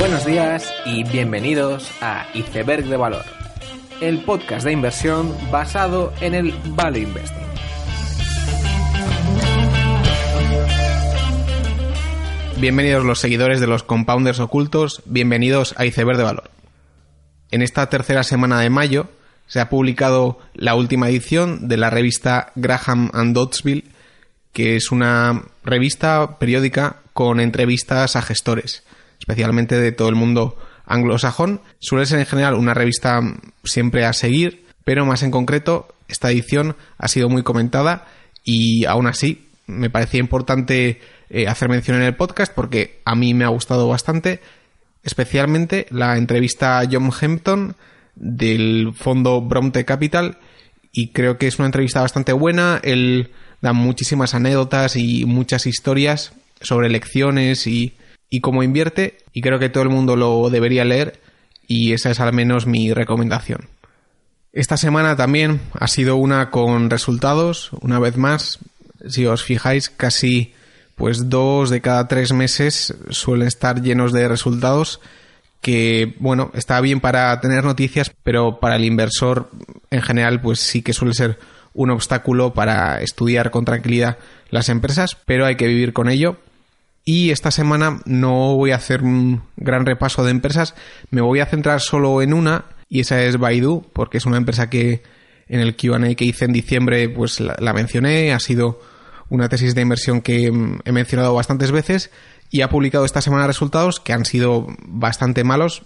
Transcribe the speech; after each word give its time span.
Buenos 0.00 0.24
días 0.24 0.72
y 0.86 1.04
bienvenidos 1.04 1.92
a 2.00 2.26
Iceberg 2.32 2.86
de 2.86 2.96
Valor, 2.96 3.22
el 4.00 4.24
podcast 4.24 4.64
de 4.64 4.72
inversión 4.72 5.36
basado 5.52 6.14
en 6.22 6.34
el 6.34 6.54
Value 6.68 7.00
Investing. 7.00 7.46
Bienvenidos 12.56 13.04
los 13.04 13.18
seguidores 13.18 13.60
de 13.60 13.66
los 13.66 13.82
compounders 13.82 14.40
ocultos, 14.40 15.02
bienvenidos 15.04 15.74
a 15.76 15.84
Iceberg 15.84 16.16
de 16.16 16.24
Valor. 16.24 16.50
En 17.50 17.60
esta 17.60 17.90
tercera 17.90 18.22
semana 18.22 18.58
de 18.60 18.70
mayo 18.70 19.10
se 19.48 19.60
ha 19.60 19.68
publicado 19.68 20.38
la 20.54 20.76
última 20.76 21.10
edición 21.10 21.68
de 21.68 21.76
la 21.76 21.90
revista 21.90 22.52
Graham 22.54 23.10
and 23.12 23.34
Doddsville, 23.34 23.84
que 24.54 24.76
es 24.76 24.92
una 24.92 25.42
revista 25.62 26.38
periódica 26.38 27.02
con 27.12 27.38
entrevistas 27.38 28.16
a 28.16 28.22
gestores, 28.22 28.82
especialmente 29.20 29.78
de 29.78 29.92
todo 29.92 30.08
el 30.08 30.16
mundo 30.16 30.56
anglosajón. 30.86 31.60
Suele 31.78 32.06
ser 32.06 32.18
en 32.18 32.26
general 32.26 32.54
una 32.54 32.74
revista 32.74 33.20
siempre 33.62 34.04
a 34.04 34.12
seguir, 34.12 34.64
pero 34.84 35.06
más 35.06 35.22
en 35.22 35.30
concreto, 35.30 35.88
esta 36.08 36.30
edición 36.30 36.76
ha 36.98 37.06
sido 37.06 37.28
muy 37.28 37.42
comentada 37.42 38.06
y 38.44 38.84
aún 38.86 39.06
así 39.06 39.46
me 39.66 39.90
parecía 39.90 40.18
importante 40.18 41.00
eh, 41.30 41.46
hacer 41.46 41.68
mención 41.68 41.96
en 41.98 42.02
el 42.02 42.16
podcast 42.16 42.52
porque 42.52 43.00
a 43.04 43.14
mí 43.14 43.34
me 43.34 43.44
ha 43.44 43.48
gustado 43.48 43.86
bastante, 43.86 44.40
especialmente 45.04 45.86
la 45.90 46.16
entrevista 46.16 46.80
a 46.80 46.88
John 46.90 47.10
Hampton 47.20 47.76
del 48.16 48.92
fondo 48.94 49.40
Bromte 49.40 49.84
Capital 49.84 50.38
y 50.92 51.08
creo 51.08 51.38
que 51.38 51.46
es 51.46 51.58
una 51.58 51.66
entrevista 51.66 52.00
bastante 52.00 52.32
buena. 52.32 52.80
Él 52.82 53.30
da 53.60 53.72
muchísimas 53.72 54.34
anécdotas 54.34 54.96
y 54.96 55.24
muchas 55.24 55.66
historias 55.66 56.32
sobre 56.60 56.88
elecciones 56.88 57.66
y, 57.66 57.94
y 58.30 58.40
cómo 58.40 58.62
invierte 58.62 59.18
y 59.32 59.42
creo 59.42 59.58
que 59.58 59.68
todo 59.68 59.82
el 59.82 59.90
mundo 59.90 60.16
lo 60.16 60.48
debería 60.48 60.84
leer 60.84 61.20
y 61.66 61.92
esa 61.92 62.10
es 62.10 62.20
al 62.20 62.32
menos 62.32 62.66
mi 62.66 62.94
recomendación. 62.94 63.68
Esta 64.52 64.76
semana 64.76 65.16
también 65.16 65.60
ha 65.74 65.86
sido 65.86 66.16
una 66.16 66.50
con 66.50 66.90
resultados, 66.90 67.70
una 67.80 67.98
vez 67.98 68.16
más, 68.16 68.58
si 69.08 69.26
os 69.26 69.44
fijáis, 69.44 69.90
casi 69.90 70.54
pues 70.96 71.28
dos 71.28 71.70
de 71.70 71.80
cada 71.80 72.08
tres 72.08 72.32
meses 72.32 72.94
suelen 73.10 73.48
estar 73.48 73.80
llenos 73.80 74.12
de 74.12 74.28
resultados 74.28 75.00
que, 75.60 76.14
bueno, 76.18 76.50
está 76.54 76.80
bien 76.80 77.00
para 77.00 77.38
tener 77.40 77.64
noticias, 77.64 78.12
pero 78.22 78.60
para 78.60 78.76
el 78.76 78.84
inversor 78.84 79.50
en 79.90 80.02
general, 80.02 80.40
pues 80.40 80.58
sí 80.60 80.82
que 80.82 80.92
suele 80.92 81.14
ser 81.14 81.38
un 81.74 81.90
obstáculo 81.90 82.52
para 82.52 83.00
estudiar 83.00 83.50
con 83.50 83.64
tranquilidad 83.64 84.18
las 84.50 84.68
empresas, 84.68 85.16
pero 85.26 85.46
hay 85.46 85.56
que 85.56 85.66
vivir 85.66 85.92
con 85.92 86.08
ello. 86.08 86.38
Y 87.04 87.30
esta 87.30 87.50
semana 87.50 88.00
no 88.04 88.56
voy 88.56 88.72
a 88.72 88.76
hacer 88.76 89.02
un 89.02 89.42
gran 89.56 89.86
repaso 89.86 90.24
de 90.24 90.30
empresas, 90.30 90.74
me 91.10 91.20
voy 91.20 91.40
a 91.40 91.46
centrar 91.46 91.80
solo 91.80 92.22
en 92.22 92.34
una, 92.34 92.66
y 92.88 93.00
esa 93.00 93.22
es 93.22 93.38
Baidu, 93.38 93.84
porque 93.92 94.18
es 94.18 94.26
una 94.26 94.36
empresa 94.36 94.68
que 94.68 95.02
en 95.48 95.60
el 95.60 95.76
QA 95.76 95.98
que 96.14 96.24
hice 96.24 96.44
en 96.44 96.52
diciembre, 96.52 97.08
pues 97.08 97.40
la, 97.40 97.72
mencioné, 97.72 98.32
ha 98.32 98.38
sido 98.38 98.80
una 99.28 99.48
tesis 99.48 99.74
de 99.74 99.82
inversión 99.82 100.20
que 100.20 100.50
mm, 100.50 100.80
he 100.84 100.92
mencionado 100.92 101.34
bastantes 101.34 101.72
veces 101.72 102.10
y 102.50 102.62
ha 102.62 102.68
publicado 102.68 103.04
esta 103.04 103.20
semana 103.20 103.46
resultados 103.46 103.98
que 103.98 104.12
han 104.12 104.24
sido 104.24 104.66
bastante 104.78 105.42
malos. 105.42 105.82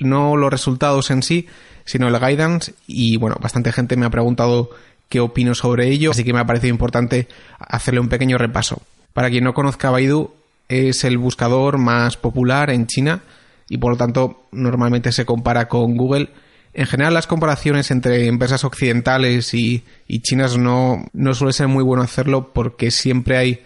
No 0.00 0.36
los 0.36 0.50
resultados 0.50 1.10
en 1.10 1.22
sí, 1.22 1.46
sino 1.84 2.08
el 2.08 2.18
guidance. 2.18 2.74
Y 2.86 3.16
bueno, 3.16 3.36
bastante 3.40 3.72
gente 3.72 3.96
me 3.96 4.04
ha 4.04 4.10
preguntado 4.10 4.70
qué 5.08 5.20
opino 5.20 5.54
sobre 5.54 5.88
ello, 5.88 6.10
así 6.10 6.24
que 6.24 6.34
me 6.34 6.40
ha 6.40 6.46
parecido 6.46 6.70
importante 6.70 7.28
hacerle 7.58 8.00
un 8.00 8.08
pequeño 8.08 8.36
repaso. 8.36 8.82
Para 9.14 9.30
quien 9.30 9.44
no 9.44 9.54
conozca 9.54 9.90
Baidu, 9.90 10.30
es 10.68 11.04
el 11.04 11.18
buscador 11.18 11.78
más 11.78 12.16
popular 12.16 12.70
en 12.70 12.86
China 12.86 13.22
y 13.68 13.78
por 13.78 13.92
lo 13.92 13.96
tanto 13.96 14.46
normalmente 14.52 15.12
se 15.12 15.24
compara 15.24 15.68
con 15.68 15.96
Google. 15.96 16.30
En 16.74 16.86
general 16.86 17.14
las 17.14 17.26
comparaciones 17.26 17.90
entre 17.90 18.26
empresas 18.26 18.64
occidentales 18.64 19.54
y, 19.54 19.84
y 20.06 20.20
chinas 20.20 20.58
no, 20.58 21.06
no 21.12 21.34
suele 21.34 21.52
ser 21.52 21.68
muy 21.68 21.82
bueno 21.82 22.02
hacerlo 22.02 22.52
porque 22.52 22.90
siempre 22.90 23.36
hay 23.36 23.60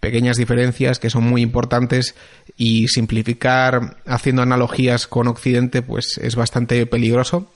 pequeñas 0.00 0.36
diferencias 0.36 0.98
que 0.98 1.10
son 1.10 1.24
muy 1.24 1.42
importantes 1.42 2.14
y 2.56 2.88
simplificar 2.88 3.96
haciendo 4.06 4.42
analogías 4.42 5.06
con 5.06 5.28
Occidente 5.28 5.82
pues 5.82 6.18
es 6.22 6.36
bastante 6.36 6.84
peligroso. 6.86 7.50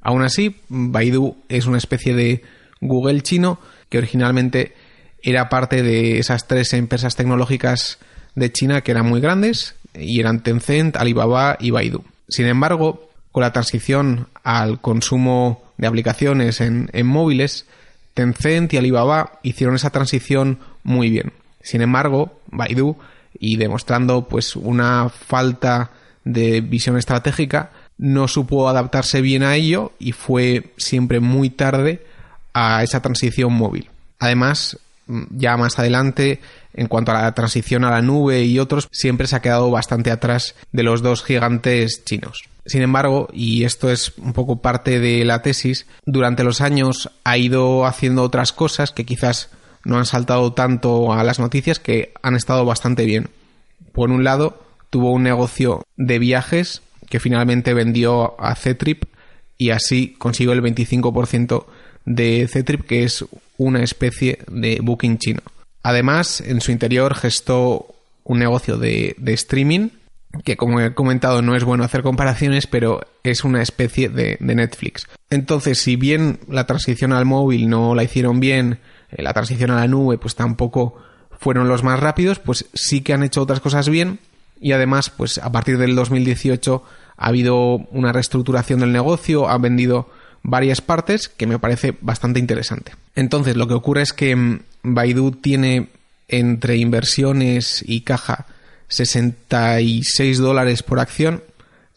Aún 0.00 0.22
así, 0.22 0.56
Baidu 0.68 1.36
es 1.48 1.66
una 1.66 1.78
especie 1.78 2.14
de 2.14 2.42
Google 2.80 3.22
chino 3.22 3.58
que 3.88 3.98
originalmente 3.98 4.74
era 5.22 5.48
parte 5.48 5.82
de 5.82 6.18
esas 6.18 6.46
tres 6.46 6.74
empresas 6.74 7.16
tecnológicas 7.16 7.98
de 8.34 8.52
China 8.52 8.80
que 8.80 8.92
eran 8.92 9.06
muy 9.06 9.20
grandes 9.20 9.74
y 9.94 10.20
eran 10.20 10.42
Tencent, 10.42 10.96
Alibaba 10.96 11.56
y 11.60 11.70
Baidu. 11.70 12.04
Sin 12.28 12.46
embargo, 12.46 13.10
con 13.32 13.42
la 13.42 13.52
transición 13.52 14.28
al 14.42 14.80
consumo 14.80 15.62
de 15.76 15.86
aplicaciones 15.86 16.60
en, 16.60 16.88
móviles, 17.06 17.66
Tencent 18.14 18.72
y 18.72 18.76
Alibaba 18.76 19.38
hicieron 19.42 19.76
esa 19.76 19.90
transición 19.90 20.58
muy 20.82 21.10
bien. 21.10 21.32
Sin 21.60 21.80
embargo, 21.80 22.40
Baidu, 22.46 22.96
y 23.38 23.56
demostrando 23.56 24.28
pues 24.28 24.56
una 24.56 25.08
falta 25.08 25.90
de 26.24 26.60
visión 26.60 26.96
estratégica, 26.96 27.70
no 27.98 28.28
supo 28.28 28.68
adaptarse 28.68 29.20
bien 29.20 29.42
a 29.42 29.56
ello 29.56 29.92
y 29.98 30.12
fue 30.12 30.72
siempre 30.76 31.20
muy 31.20 31.50
tarde 31.50 32.04
a 32.52 32.82
esa 32.82 33.00
transición 33.02 33.52
móvil. 33.52 33.90
Además, 34.18 34.78
ya 35.06 35.56
más 35.56 35.78
adelante, 35.78 36.40
en 36.74 36.88
cuanto 36.88 37.12
a 37.12 37.22
la 37.22 37.32
transición 37.32 37.84
a 37.84 37.90
la 37.90 38.02
nube 38.02 38.44
y 38.44 38.58
otros, 38.58 38.88
siempre 38.90 39.26
se 39.26 39.36
ha 39.36 39.42
quedado 39.42 39.70
bastante 39.70 40.10
atrás 40.10 40.54
de 40.72 40.82
los 40.82 41.02
dos 41.02 41.22
gigantes 41.22 42.04
chinos. 42.04 42.44
Sin 42.66 42.82
embargo, 42.82 43.28
y 43.32 43.64
esto 43.64 43.90
es 43.90 44.12
un 44.16 44.32
poco 44.32 44.60
parte 44.62 44.98
de 44.98 45.24
la 45.24 45.42
tesis, 45.42 45.86
durante 46.06 46.44
los 46.44 46.60
años 46.60 47.10
ha 47.24 47.36
ido 47.36 47.84
haciendo 47.84 48.22
otras 48.22 48.52
cosas 48.52 48.90
que 48.90 49.04
quizás 49.04 49.50
no 49.84 49.98
han 49.98 50.06
saltado 50.06 50.54
tanto 50.54 51.12
a 51.12 51.22
las 51.24 51.38
noticias 51.38 51.78
que 51.78 52.12
han 52.22 52.36
estado 52.36 52.64
bastante 52.64 53.04
bien. 53.04 53.28
Por 53.92 54.10
un 54.10 54.24
lado, 54.24 54.64
tuvo 54.88 55.12
un 55.12 55.22
negocio 55.22 55.84
de 55.96 56.18
viajes 56.18 56.82
que 57.10 57.20
finalmente 57.20 57.74
vendió 57.74 58.40
a 58.40 58.54
Ctrip 58.54 59.04
y 59.58 59.70
así 59.70 60.14
consiguió 60.18 60.52
el 60.52 60.62
25% 60.62 61.66
de 62.06 62.48
Ctrip, 62.50 62.86
que 62.86 63.04
es 63.04 63.24
una 63.58 63.82
especie 63.82 64.38
de 64.50 64.80
booking 64.82 65.18
chino. 65.18 65.40
Además, 65.84 66.40
en 66.40 66.60
su 66.60 66.72
interior 66.72 67.14
gestó 67.14 67.94
un 68.24 68.38
negocio 68.38 68.78
de, 68.78 69.14
streaming, 69.24 69.90
que 70.42 70.56
como 70.56 70.80
he 70.80 70.94
comentado 70.94 71.42
no 71.42 71.54
es 71.54 71.62
bueno 71.62 71.84
hacer 71.84 72.02
comparaciones, 72.02 72.66
pero 72.66 73.06
es 73.22 73.44
una 73.44 73.62
especie 73.62 74.08
de, 74.08 74.38
de 74.40 74.54
Netflix. 74.54 75.06
Entonces, 75.30 75.78
si 75.78 75.94
bien 75.94 76.40
la 76.48 76.66
transición 76.66 77.12
al 77.12 77.26
móvil 77.26 77.68
no 77.68 77.94
la 77.94 78.02
hicieron 78.02 78.40
bien, 78.40 78.80
eh, 79.12 79.22
la 79.22 79.34
transición 79.34 79.70
a 79.70 79.76
la 79.76 79.86
nube 79.86 80.18
pues 80.18 80.34
tampoco 80.34 80.96
fueron 81.38 81.68
los 81.68 81.82
más 81.82 82.00
rápidos, 82.00 82.38
pues 82.38 82.64
sí 82.72 83.02
que 83.02 83.12
han 83.12 83.22
hecho 83.22 83.42
otras 83.42 83.60
cosas 83.60 83.88
bien 83.90 84.18
y 84.60 84.72
además 84.72 85.10
pues 85.10 85.36
a 85.36 85.52
partir 85.52 85.76
del 85.76 85.94
2018 85.94 86.82
ha 87.16 87.26
habido 87.26 87.76
una 87.90 88.12
reestructuración 88.12 88.80
del 88.80 88.92
negocio, 88.92 89.48
ha 89.48 89.58
vendido 89.58 90.08
varias 90.42 90.80
partes 90.80 91.28
que 91.28 91.46
me 91.46 91.58
parece 91.58 91.94
bastante 92.00 92.40
interesante. 92.40 92.92
Entonces 93.14 93.56
lo 93.56 93.68
que 93.68 93.74
ocurre 93.74 94.02
es 94.02 94.12
que 94.14 94.34
mm, 94.34 94.60
Baidu 94.84 95.32
tiene 95.32 95.88
entre 96.28 96.76
inversiones 96.76 97.82
y 97.86 98.02
caja 98.02 98.46
66 98.88 100.38
dólares 100.38 100.82
por 100.82 101.00
acción 101.00 101.42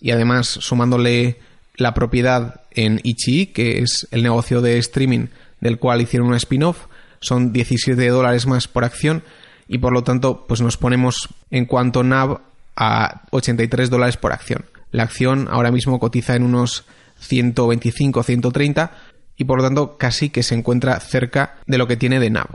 y 0.02 0.12
además 0.12 0.48
sumándole 0.48 1.38
la 1.76 1.94
propiedad 1.94 2.62
en 2.72 3.00
Ichi, 3.04 3.48
que 3.48 3.80
es 3.80 4.08
el 4.12 4.24
negocio 4.24 4.62
de 4.62 4.78
streaming 4.80 5.28
del 5.60 5.80
cual 5.80 6.02
hicieron 6.02 6.30
un 6.30 6.36
spin-off, 6.36 6.86
son 7.20 7.52
17 7.52 8.08
dólares 8.08 8.48
más 8.48 8.68
por 8.68 8.84
acción 8.84 9.24
y 9.68 9.80
por 9.80 9.92
lo 9.92 10.04
tanto 10.04 10.46
pues 10.48 10.62
nos 10.62 10.78
ponemos 10.78 11.30
en 11.52 11.66
cuanto 11.66 12.04
NAV 12.04 12.40
a 12.76 13.24
83 13.32 13.90
dólares 13.90 14.18
por 14.18 14.32
acción. 14.32 14.66
La 14.92 15.04
acción 15.04 15.48
ahora 15.52 15.72
mismo 15.72 16.00
cotiza 16.00 16.36
en 16.36 16.44
unos 16.44 16.86
125, 17.20 18.24
130 18.24 18.92
y 19.36 19.44
por 19.44 19.58
lo 19.58 19.64
tanto 19.64 19.98
casi 19.98 20.30
que 20.30 20.44
se 20.44 20.56
encuentra 20.56 21.00
cerca 21.00 21.58
de 21.66 21.78
lo 21.78 21.88
que 21.88 21.98
tiene 21.98 22.20
de 22.20 22.30
NAV. 22.30 22.48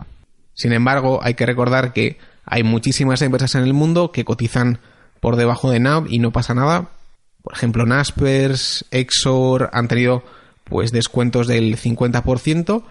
Sin 0.54 0.72
embargo, 0.72 1.20
hay 1.22 1.34
que 1.34 1.46
recordar 1.46 1.92
que 1.92 2.18
hay 2.44 2.62
muchísimas 2.62 3.22
empresas 3.22 3.54
en 3.54 3.62
el 3.62 3.72
mundo 3.72 4.12
que 4.12 4.24
cotizan 4.24 4.80
por 5.20 5.36
debajo 5.36 5.70
de 5.70 5.80
NAV 5.80 6.06
y 6.08 6.18
no 6.18 6.32
pasa 6.32 6.54
nada. 6.54 6.90
Por 7.42 7.54
ejemplo, 7.54 7.86
Naspers, 7.86 8.84
Exor 8.90 9.70
han 9.72 9.88
tenido 9.88 10.24
pues 10.64 10.92
descuentos 10.92 11.46
del 11.46 11.76
50% 11.76 12.82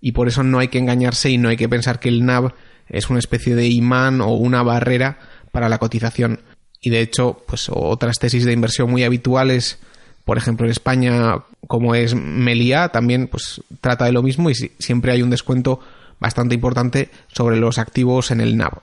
y 0.00 0.12
por 0.12 0.28
eso 0.28 0.42
no 0.42 0.58
hay 0.58 0.68
que 0.68 0.78
engañarse 0.78 1.30
y 1.30 1.38
no 1.38 1.48
hay 1.48 1.56
que 1.56 1.68
pensar 1.68 2.00
que 2.00 2.08
el 2.08 2.24
NAV 2.24 2.52
es 2.88 3.10
una 3.10 3.18
especie 3.18 3.54
de 3.54 3.68
imán 3.68 4.20
o 4.20 4.34
una 4.34 4.62
barrera 4.62 5.18
para 5.52 5.68
la 5.68 5.78
cotización. 5.78 6.40
Y 6.80 6.90
de 6.90 7.00
hecho, 7.00 7.42
pues 7.46 7.68
otras 7.72 8.18
tesis 8.18 8.44
de 8.44 8.52
inversión 8.52 8.90
muy 8.90 9.02
habituales, 9.04 9.78
por 10.24 10.38
ejemplo 10.38 10.66
en 10.66 10.72
España, 10.72 11.44
como 11.66 11.94
es 11.94 12.14
Melia, 12.14 12.88
también 12.90 13.28
pues 13.28 13.62
trata 13.80 14.04
de 14.04 14.12
lo 14.12 14.22
mismo 14.22 14.50
y 14.50 14.54
siempre 14.54 15.12
hay 15.12 15.22
un 15.22 15.30
descuento 15.30 15.80
bastante 16.20 16.54
importante 16.54 17.10
sobre 17.28 17.56
los 17.56 17.78
activos 17.78 18.30
en 18.30 18.40
el 18.40 18.56
NAV. 18.56 18.80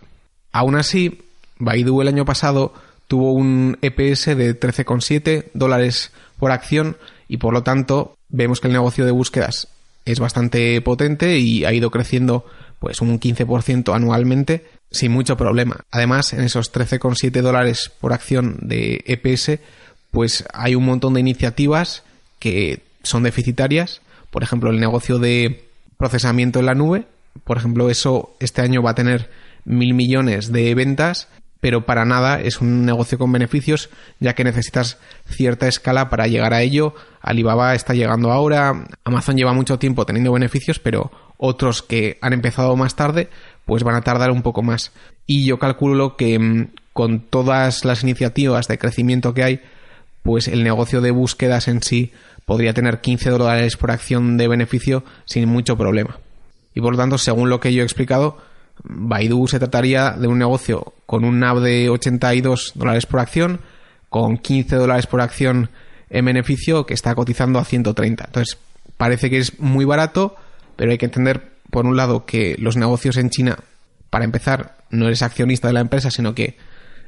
Aún 0.52 0.76
así, 0.76 1.22
Baidu 1.58 2.02
el 2.02 2.08
año 2.08 2.26
pasado 2.26 2.74
tuvo 3.08 3.34
un 3.34 3.78
EPS 3.82 4.38
de 4.38 4.60
13,7 4.60 5.52
dólares 5.54 6.12
por 6.40 6.52
acción 6.52 6.98
y 7.28 7.38
por 7.38 7.54
lo 7.54 7.64
tanto 7.64 8.16
vemos 8.30 8.60
que 8.60 8.68
el 8.68 8.74
negocio 8.74 9.06
de 9.06 9.12
búsquedas 9.12 9.68
es 10.06 10.20
bastante 10.20 10.80
potente 10.82 11.38
y 11.40 11.66
ha 11.66 11.74
ido 11.74 11.92
creciendo 11.92 12.46
pues 12.80 13.02
un 13.02 13.20
15% 13.20 13.96
anualmente 13.96 14.66
sin 14.92 15.12
mucho 15.12 15.38
problema. 15.38 15.82
Además, 15.92 16.34
en 16.34 16.42
esos 16.42 16.72
13,7 16.72 17.42
dólares 17.42 17.92
por 18.00 18.14
acción 18.14 18.58
de 18.62 19.04
EPS, 19.06 19.60
pues 20.12 20.46
hay 20.54 20.76
un 20.76 20.86
montón 20.86 21.16
de 21.16 21.20
iniciativas 21.20 22.04
que 22.40 22.84
son 23.04 23.24
deficitarias. 23.24 24.02
Por 24.30 24.44
ejemplo, 24.44 24.70
el 24.70 24.80
negocio 24.80 25.20
de 25.20 25.66
procesamiento 25.98 26.60
en 26.60 26.66
la 26.68 26.76
nube. 26.76 27.06
Por 27.44 27.58
ejemplo, 27.58 27.90
eso 27.90 28.36
este 28.40 28.62
año 28.62 28.82
va 28.82 28.92
a 28.92 28.96
tener 28.96 29.30
mil 29.66 29.94
millones 29.94 30.52
de 30.52 30.74
ventas, 30.76 31.28
pero 31.60 31.86
para 31.86 32.06
nada 32.06 32.40
es 32.40 32.62
un 32.62 32.86
negocio 32.86 33.18
con 33.18 33.32
beneficios, 33.32 33.90
ya 34.20 34.36
que 34.36 34.44
necesitas 34.44 35.00
cierta 35.26 35.68
escala 35.68 36.10
para 36.10 36.28
llegar 36.28 36.54
a 36.54 36.62
ello. 36.62 36.94
Alibaba 37.22 37.74
está 37.74 37.94
llegando 37.94 38.32
ahora, 38.32 38.86
Amazon 39.04 39.36
lleva 39.36 39.54
mucho 39.54 39.80
tiempo 39.80 40.06
teniendo 40.06 40.32
beneficios, 40.32 40.80
pero 40.80 41.12
otros 41.38 41.82
que 41.82 42.18
han 42.22 42.34
empezado 42.34 42.76
más 42.76 42.96
tarde, 42.96 43.30
pues 43.66 43.84
van 43.84 43.96
a 43.96 44.02
tardar 44.02 44.32
un 44.32 44.44
poco 44.44 44.62
más. 44.62 44.92
Y 45.26 45.46
yo 45.46 45.58
calculo 45.58 46.18
que 46.18 46.38
mm, 46.38 46.68
con 46.94 47.20
todas 47.20 47.84
las 47.84 48.04
iniciativas 48.04 48.68
de 48.68 48.78
crecimiento 48.78 49.34
que 49.34 49.44
hay, 49.44 49.62
pues 50.24 50.48
el 50.48 50.64
negocio 50.64 51.02
de 51.02 51.12
búsquedas 51.12 51.68
en 51.68 51.82
sí 51.82 52.14
podría 52.46 52.74
tener 52.74 53.02
15 53.02 53.32
dólares 53.32 53.76
por 53.76 53.92
acción 53.92 54.38
de 54.38 54.48
beneficio 54.48 55.04
sin 55.26 55.50
mucho 55.50 55.78
problema. 55.78 56.20
Y 56.75 56.81
por 56.81 56.92
lo 56.94 56.98
tanto, 57.00 57.18
según 57.18 57.50
lo 57.50 57.60
que 57.60 57.74
yo 57.74 57.81
he 57.81 57.86
explicado, 57.86 58.38
Baidu 58.83 59.48
se 59.48 59.60
trataría 59.60 60.12
de 60.12 60.27
un 60.27 60.38
negocio 60.38 60.94
con 61.06 61.24
un 61.24 61.39
NAV 61.39 61.62
de 61.62 61.89
82 61.89 62.74
dólares 62.75 63.06
por 63.06 63.22
acción, 63.22 63.62
con 64.10 64.38
15 64.38 64.75
dólares 64.75 65.07
por 65.07 65.22
acción 65.22 65.69
en 66.10 66.25
beneficio, 66.25 66.86
que 66.86 66.94
está 66.94 67.16
cotizando 67.16 67.60
a 67.60 67.66
130. 67.66 68.25
Entonces, 68.25 68.57
parece 68.98 69.30
que 69.30 69.38
es 69.38 69.60
muy 69.60 69.86
barato, 69.86 70.36
pero 70.75 70.92
hay 70.92 70.98
que 70.98 71.06
entender, 71.06 71.54
por 71.72 71.86
un 71.86 71.95
lado, 71.95 72.25
que 72.25 72.56
los 72.60 72.75
negocios 72.75 73.18
en 73.18 73.30
China, 73.30 73.57
para 74.10 74.25
empezar, 74.25 74.77
no 74.89 75.07
eres 75.07 75.22
accionista 75.22 75.68
de 75.68 75.74
la 75.74 75.80
empresa, 75.80 76.12
sino 76.12 76.36
que 76.36 76.57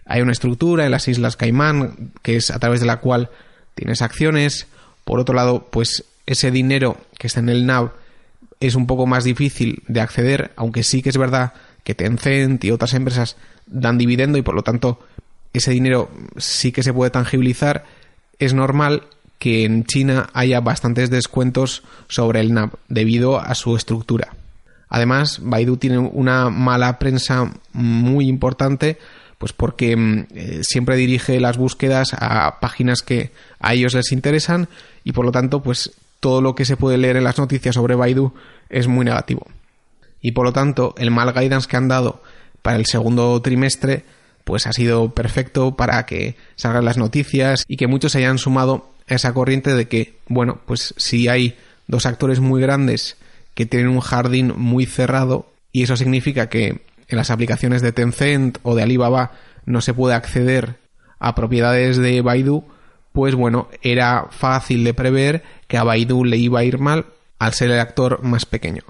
hay 0.05 0.21
una 0.21 0.31
estructura 0.31 0.85
en 0.85 0.91
las 0.91 1.07
Islas 1.07 1.35
Caimán, 1.35 2.13
que 2.21 2.37
es 2.37 2.51
a 2.51 2.59
través 2.59 2.79
de 2.79 2.85
la 2.85 3.01
cual 3.01 3.29
tienes 3.75 4.01
acciones. 4.01 4.67
Por 5.03 5.19
otro 5.19 5.35
lado, 5.35 5.67
pues 5.69 6.05
ese 6.25 6.51
dinero 6.51 6.97
que 7.17 7.27
está 7.27 7.41
en 7.41 7.49
el 7.49 7.65
NAV 7.65 7.91
es 8.59 8.75
un 8.75 8.88
poco 8.88 9.06
más 9.06 9.24
difícil 9.24 9.83
de 9.88 10.01
acceder, 10.01 10.51
aunque 10.56 10.83
sí 10.83 11.01
que 11.01 11.09
es 11.09 11.18
verdad 11.18 11.54
que 11.83 11.95
Tencent 11.95 12.63
y 12.63 12.71
otras 12.71 12.94
empresas 12.94 13.38
dan 13.65 13.98
dividendo 13.98 14.38
y 14.38 14.42
por 14.42 14.56
lo 14.56 14.63
tanto 14.63 15.00
ese 15.54 15.71
dinero 15.71 16.09
sí 16.38 16.71
que 16.71 16.83
se 16.83 16.94
puede 16.94 17.12
tangibilizar. 17.12 17.86
Es 18.39 18.54
normal 18.54 19.04
que 19.39 19.65
en 19.65 19.86
China 19.86 20.30
haya 20.33 20.59
bastantes 20.59 21.09
descuentos 21.09 21.83
sobre 22.07 22.39
el 22.39 22.54
NAV 22.54 22.71
debido 22.89 23.39
a 23.39 23.54
su 23.56 23.75
estructura. 23.75 24.33
Además, 24.89 25.39
Baidu 25.42 25.77
tiene 25.77 26.00
una 26.00 26.50
mala 26.50 26.98
prensa 26.98 27.51
muy 27.74 28.27
importante 28.27 28.98
pues 29.38 29.53
porque 29.53 29.95
mm, 29.95 30.25
eh, 30.33 30.60
siempre 30.63 30.95
dirige 30.95 31.39
las 31.39 31.57
búsquedas 31.57 32.15
a 32.18 32.60
páginas 32.60 33.01
que 33.01 33.31
a 33.60 33.74
ellos 33.74 33.94
les 33.94 34.12
interesan 34.12 34.68
y 35.03 35.12
por 35.12 35.25
lo 35.25 35.31
tanto 35.31 35.62
pues 35.62 35.92
todo 36.19 36.41
lo 36.41 36.55
que 36.55 36.65
se 36.65 36.77
puede 36.77 36.97
leer 36.97 37.17
en 37.17 37.23
las 37.23 37.37
noticias 37.37 37.75
sobre 37.75 37.95
Baidu 37.95 38.33
es 38.69 38.87
muy 38.87 39.05
negativo. 39.05 39.47
Y 40.21 40.31
por 40.31 40.45
lo 40.45 40.53
tanto 40.53 40.95
el 40.97 41.11
mal 41.11 41.33
guidance 41.33 41.67
que 41.67 41.77
han 41.77 41.87
dado 41.87 42.21
para 42.61 42.77
el 42.77 42.85
segundo 42.85 43.41
trimestre 43.41 44.03
pues 44.43 44.65
ha 44.65 44.71
sido 44.71 45.09
perfecto 45.13 45.75
para 45.75 46.05
que 46.05 46.37
salgan 46.55 46.85
las 46.85 46.97
noticias 46.97 47.65
y 47.67 47.75
que 47.75 47.87
muchos 47.87 48.13
se 48.13 48.19
hayan 48.19 48.37
sumado 48.37 48.89
esa 49.05 49.33
corriente 49.33 49.73
de 49.73 49.89
que, 49.89 50.19
bueno, 50.29 50.61
pues 50.65 50.93
si 50.97 51.27
hay 51.27 51.57
dos 51.87 52.05
actores 52.05 52.39
muy 52.39 52.61
grandes 52.61 53.17
que 53.55 53.65
tienen 53.65 53.89
un 53.89 53.99
jardín 53.99 54.53
muy 54.55 54.85
cerrado 54.85 55.49
y 55.73 55.83
eso 55.83 55.97
significa 55.97 56.47
que 56.47 56.81
en 57.09 57.17
las 57.17 57.29
aplicaciones 57.29 57.81
de 57.81 57.91
Tencent 57.91 58.59
o 58.63 58.73
de 58.73 58.83
Alibaba 58.83 59.33
no 59.65 59.81
se 59.81 59.93
puede 59.93 60.15
acceder 60.15 60.75
a 61.19 61.35
propiedades 61.35 61.97
de 61.97 62.21
Baidu, 62.21 62.63
pues 63.17 63.33
bueno, 63.33 63.67
era 63.81 64.27
fácil 64.29 64.83
de 64.83 64.93
prever 64.93 65.41
que 65.67 65.77
a 65.77 65.83
Baidu 65.83 66.23
le 66.23 66.37
iba 66.37 66.59
a 66.59 66.63
ir 66.63 66.77
mal 66.77 67.07
al 67.39 67.55
ser 67.55 67.71
el 67.71 67.79
actor 67.79 68.21
más 68.21 68.45
pequeño. 68.45 68.83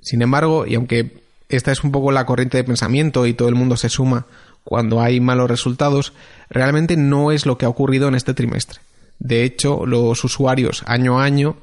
Sin 0.00 0.22
embargo, 0.22 0.64
y 0.64 0.76
aunque 0.76 1.24
esta 1.48 1.72
es 1.72 1.82
un 1.82 1.90
poco 1.90 2.12
la 2.12 2.24
corriente 2.24 2.56
de 2.56 2.62
pensamiento 2.62 3.26
y 3.26 3.34
todo 3.34 3.48
el 3.48 3.56
mundo 3.56 3.76
se 3.76 3.88
suma 3.88 4.26
cuando 4.62 5.02
hay 5.02 5.18
malos 5.18 5.50
resultados, 5.50 6.12
realmente 6.48 6.96
no 6.96 7.32
es 7.32 7.46
lo 7.46 7.58
que 7.58 7.64
ha 7.64 7.68
ocurrido 7.68 8.06
en 8.06 8.14
este 8.14 8.32
trimestre. 8.32 8.78
De 9.18 9.42
hecho, 9.42 9.86
los 9.86 10.22
usuarios 10.22 10.84
año 10.86 11.18
a 11.18 11.24
año 11.24 11.56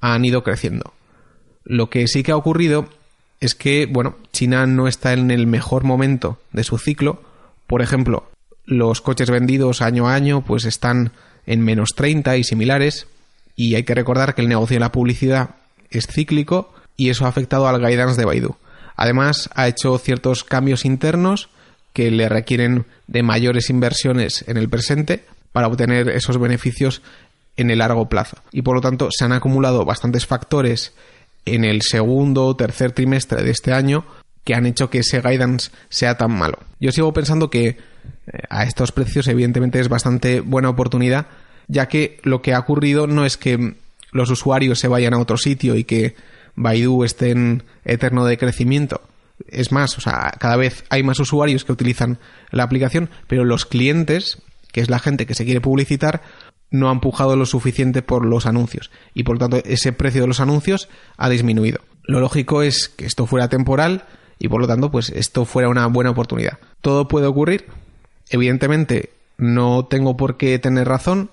han 0.00 0.24
ido 0.24 0.42
creciendo. 0.42 0.94
Lo 1.64 1.90
que 1.90 2.08
sí 2.08 2.22
que 2.22 2.32
ha 2.32 2.36
ocurrido 2.36 2.88
es 3.40 3.54
que, 3.54 3.84
bueno, 3.84 4.16
China 4.32 4.64
no 4.64 4.88
está 4.88 5.12
en 5.12 5.30
el 5.30 5.46
mejor 5.46 5.84
momento 5.84 6.38
de 6.50 6.64
su 6.64 6.78
ciclo. 6.78 7.20
Por 7.66 7.82
ejemplo, 7.82 8.30
los 8.64 9.02
coches 9.02 9.30
vendidos 9.30 9.82
año 9.82 10.08
a 10.08 10.14
año 10.14 10.40
pues 10.40 10.64
están 10.64 11.12
en 11.48 11.62
menos 11.62 11.94
30 11.96 12.36
y 12.36 12.44
similares. 12.44 13.08
Y 13.56 13.74
hay 13.74 13.82
que 13.82 13.94
recordar 13.94 14.36
que 14.36 14.42
el 14.42 14.48
negocio 14.48 14.76
de 14.76 14.80
la 14.80 14.92
publicidad 14.92 15.56
es 15.90 16.06
cíclico 16.06 16.72
y 16.96 17.08
eso 17.08 17.24
ha 17.24 17.28
afectado 17.28 17.66
al 17.66 17.80
guidance 17.80 18.20
de 18.20 18.26
Baidu. 18.26 18.56
Además, 18.94 19.50
ha 19.54 19.66
hecho 19.66 19.98
ciertos 19.98 20.44
cambios 20.44 20.84
internos 20.84 21.48
que 21.92 22.10
le 22.10 22.28
requieren 22.28 22.86
de 23.06 23.22
mayores 23.22 23.70
inversiones 23.70 24.44
en 24.46 24.58
el 24.58 24.68
presente 24.68 25.24
para 25.52 25.66
obtener 25.66 26.10
esos 26.10 26.38
beneficios 26.38 27.02
en 27.56 27.70
el 27.70 27.78
largo 27.78 28.08
plazo. 28.08 28.36
Y 28.52 28.62
por 28.62 28.76
lo 28.76 28.80
tanto 28.80 29.08
se 29.10 29.24
han 29.24 29.32
acumulado 29.32 29.84
bastantes 29.84 30.26
factores 30.26 30.92
en 31.44 31.64
el 31.64 31.80
segundo 31.82 32.46
o 32.46 32.56
tercer 32.56 32.92
trimestre 32.92 33.42
de 33.42 33.50
este 33.50 33.72
año 33.72 34.04
que 34.44 34.54
han 34.54 34.66
hecho 34.66 34.90
que 34.90 34.98
ese 34.98 35.20
guidance 35.20 35.70
sea 35.88 36.16
tan 36.16 36.32
malo. 36.32 36.58
Yo 36.78 36.92
sigo 36.92 37.12
pensando 37.12 37.50
que 37.50 37.66
eh, 37.66 37.76
a 38.50 38.64
estos 38.64 38.92
precios 38.92 39.28
evidentemente 39.28 39.80
es 39.80 39.88
bastante 39.88 40.40
buena 40.40 40.68
oportunidad, 40.68 41.26
ya 41.68 41.86
que 41.86 42.18
lo 42.22 42.42
que 42.42 42.54
ha 42.54 42.58
ocurrido 42.58 43.06
no 43.06 43.24
es 43.24 43.36
que 43.36 43.74
los 44.10 44.30
usuarios 44.30 44.78
se 44.78 44.88
vayan 44.88 45.14
a 45.14 45.18
otro 45.18 45.36
sitio 45.36 45.76
y 45.76 45.84
que 45.84 46.16
Baidu 46.56 47.04
esté 47.04 47.30
en 47.30 47.62
eterno 47.84 48.24
decrecimiento. 48.24 49.02
Es 49.46 49.70
más, 49.70 49.96
o 49.96 50.00
sea, 50.00 50.32
cada 50.38 50.56
vez 50.56 50.84
hay 50.90 51.02
más 51.02 51.20
usuarios 51.20 51.64
que 51.64 51.72
utilizan 51.72 52.18
la 52.50 52.64
aplicación, 52.64 53.08
pero 53.28 53.44
los 53.44 53.66
clientes 53.66 54.42
que 54.72 54.80
es 54.80 54.90
la 54.90 54.98
gente 54.98 55.26
que 55.26 55.34
se 55.34 55.44
quiere 55.44 55.60
publicitar, 55.60 56.22
no 56.70 56.88
ha 56.88 56.92
empujado 56.92 57.36
lo 57.36 57.46
suficiente 57.46 58.02
por 58.02 58.24
los 58.24 58.46
anuncios 58.46 58.90
y 59.14 59.24
por 59.24 59.36
lo 59.36 59.40
tanto 59.40 59.56
ese 59.64 59.92
precio 59.92 60.20
de 60.20 60.26
los 60.26 60.40
anuncios 60.40 60.88
ha 61.16 61.28
disminuido. 61.28 61.80
Lo 62.04 62.20
lógico 62.20 62.62
es 62.62 62.88
que 62.88 63.06
esto 63.06 63.26
fuera 63.26 63.48
temporal 63.48 64.04
y 64.38 64.48
por 64.48 64.60
lo 64.60 64.66
tanto 64.66 64.90
pues 64.90 65.10
esto 65.10 65.44
fuera 65.44 65.68
una 65.68 65.86
buena 65.86 66.10
oportunidad. 66.10 66.58
Todo 66.82 67.08
puede 67.08 67.26
ocurrir. 67.26 67.66
Evidentemente 68.28 69.10
no 69.38 69.86
tengo 69.86 70.16
por 70.16 70.36
qué 70.36 70.58
tener 70.58 70.88
razón 70.88 71.30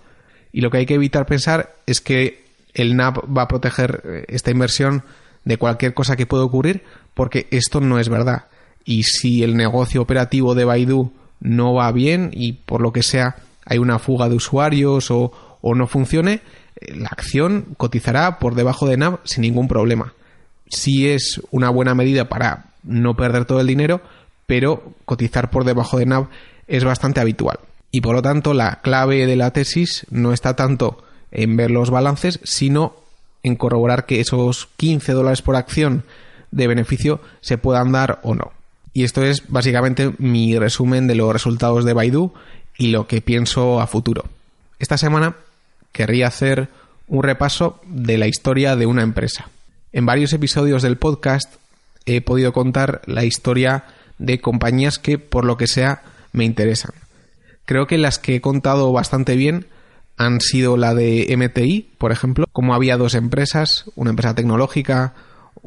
y 0.56 0.62
lo 0.62 0.72
que 0.72 0.78
hay 0.78 0.86
que 0.86 0.94
evitar 0.94 1.26
pensar 1.26 1.76
es 1.86 2.00
que 2.00 2.46
el 2.74 2.96
NAP 2.96 3.18
va 3.26 3.42
a 3.42 3.48
proteger 3.50 4.02
eh, 4.06 4.26
esta 4.30 4.52
inversión 4.52 5.04
de 5.44 5.58
cualquier 5.58 5.94
cosa 5.94 6.16
que 6.16 6.28
pueda 6.28 6.46
ocurrir 6.46 6.82
porque 7.14 7.48
esto 7.52 7.82
no 7.82 8.00
es 8.00 8.08
verdad. 8.08 8.46
Y 8.86 9.04
si 9.04 9.44
el 9.44 9.58
negocio 9.58 10.02
operativo 10.02 10.56
de 10.56 10.64
Baidu 10.64 11.12
no 11.42 11.74
va 11.74 11.92
bien 11.92 12.30
y 12.32 12.54
por 12.54 12.80
lo 12.80 12.94
que 12.94 13.04
sea 13.04 13.36
hay 13.66 13.80
una 13.80 14.00
fuga 14.00 14.30
de 14.30 14.36
usuarios 14.36 15.12
o, 15.12 15.34
no 15.62 15.88
funcione, 15.88 16.40
eh, 16.80 16.96
la 16.96 17.10
acción 17.10 17.76
cotizará 17.76 18.40
por 18.40 18.56
debajo 18.56 18.88
de 18.88 18.96
NAV 18.96 19.20
sin 19.26 19.42
ningún 19.42 19.68
problema. 19.68 20.14
Sí 20.70 21.10
es 21.10 21.42
una 21.52 21.70
buena 21.70 21.96
medida 21.96 22.30
para 22.30 22.68
no 22.82 23.18
perder 23.18 23.44
todo 23.44 23.60
el 23.60 23.68
dinero, 23.68 24.00
pero 24.48 24.94
cotizar 25.04 25.50
por 25.50 25.66
debajo 25.66 25.98
de 25.98 26.06
NAV 26.06 26.30
es 26.66 26.86
bastante 26.86 27.20
habitual. 27.20 27.60
Y 27.96 28.02
por 28.02 28.14
lo 28.14 28.22
tanto, 28.22 28.54
la 28.54 28.82
clave 28.82 29.26
de 29.26 29.38
la 29.38 29.52
tesis 29.52 30.06
no 30.10 30.34
está 30.34 30.58
tanto 30.58 31.02
en 31.32 31.56
ver 31.56 31.72
los 31.72 31.92
balances, 31.92 32.42
sino 32.44 32.94
en 33.42 33.56
corroborar 33.56 34.06
que 34.06 34.20
esos 34.20 34.68
15 34.76 35.14
dólares 35.14 35.42
por 35.42 35.56
acción 35.56 36.04
de 36.52 36.68
beneficio 36.68 37.22
se 37.40 37.58
puedan 37.58 37.94
dar 37.94 38.20
o 38.24 38.36
no. 38.36 38.52
Y 38.92 39.06
esto 39.06 39.24
es 39.24 39.44
básicamente 39.48 40.12
mi 40.18 40.60
resumen 40.60 41.08
de 41.08 41.16
los 41.16 41.32
resultados 41.32 41.86
de 41.86 41.94
Baidu 41.94 42.34
y 42.78 42.88
lo 42.88 43.08
que 43.08 43.22
pienso 43.22 43.80
a 43.80 43.88
futuro. 43.88 44.26
Esta 44.78 44.98
semana 44.98 45.38
querría 45.94 46.28
hacer 46.28 46.68
un 47.08 47.24
repaso 47.24 47.80
de 47.88 48.18
la 48.18 48.28
historia 48.28 48.76
de 48.76 48.88
una 48.88 49.04
empresa. 49.04 49.48
En 49.94 50.06
varios 50.06 50.34
episodios 50.34 50.82
del 50.82 50.98
podcast 50.98 51.56
he 52.06 52.20
podido 52.20 52.52
contar 52.52 53.04
la 53.06 53.24
historia 53.24 53.86
de 54.18 54.42
compañías 54.42 55.00
que, 55.00 55.18
por 55.18 55.46
lo 55.46 55.56
que 55.56 55.68
sea, 55.68 56.04
me 56.34 56.44
interesan. 56.44 56.92
Creo 57.66 57.88
que 57.88 57.98
las 57.98 58.20
que 58.20 58.36
he 58.36 58.42
contado 58.42 58.92
bastante 58.92 59.36
bien 59.36 59.68
han 60.18 60.40
sido 60.40 60.78
la 60.78 60.94
de 60.94 61.36
MTI, 61.36 61.90
por 61.98 62.12
ejemplo, 62.12 62.46
como 62.52 62.74
había 62.74 62.98
dos 62.98 63.16
empresas, 63.16 63.86
una 63.96 64.12
empresa 64.12 64.36
tecnológica 64.36 65.14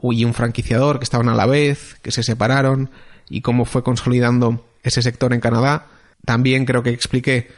y 0.03 0.25
un 0.25 0.35
franquiciador 0.35 0.99
que 0.99 1.05
estaban 1.05 1.29
a 1.29 1.35
la 1.35 1.47
vez, 1.47 1.97
que 2.03 2.11
se 2.11 2.23
separaron 2.23 2.91
y 3.29 3.43
cómo 3.43 3.65
fue 3.65 3.83
consolidando 3.83 4.65
ese 4.83 5.03
sector 5.03 5.35
en 5.35 5.41
Canadá. 5.41 5.87
También 6.25 6.65
creo 6.65 6.83
que 6.83 6.91
expliqué 6.91 7.49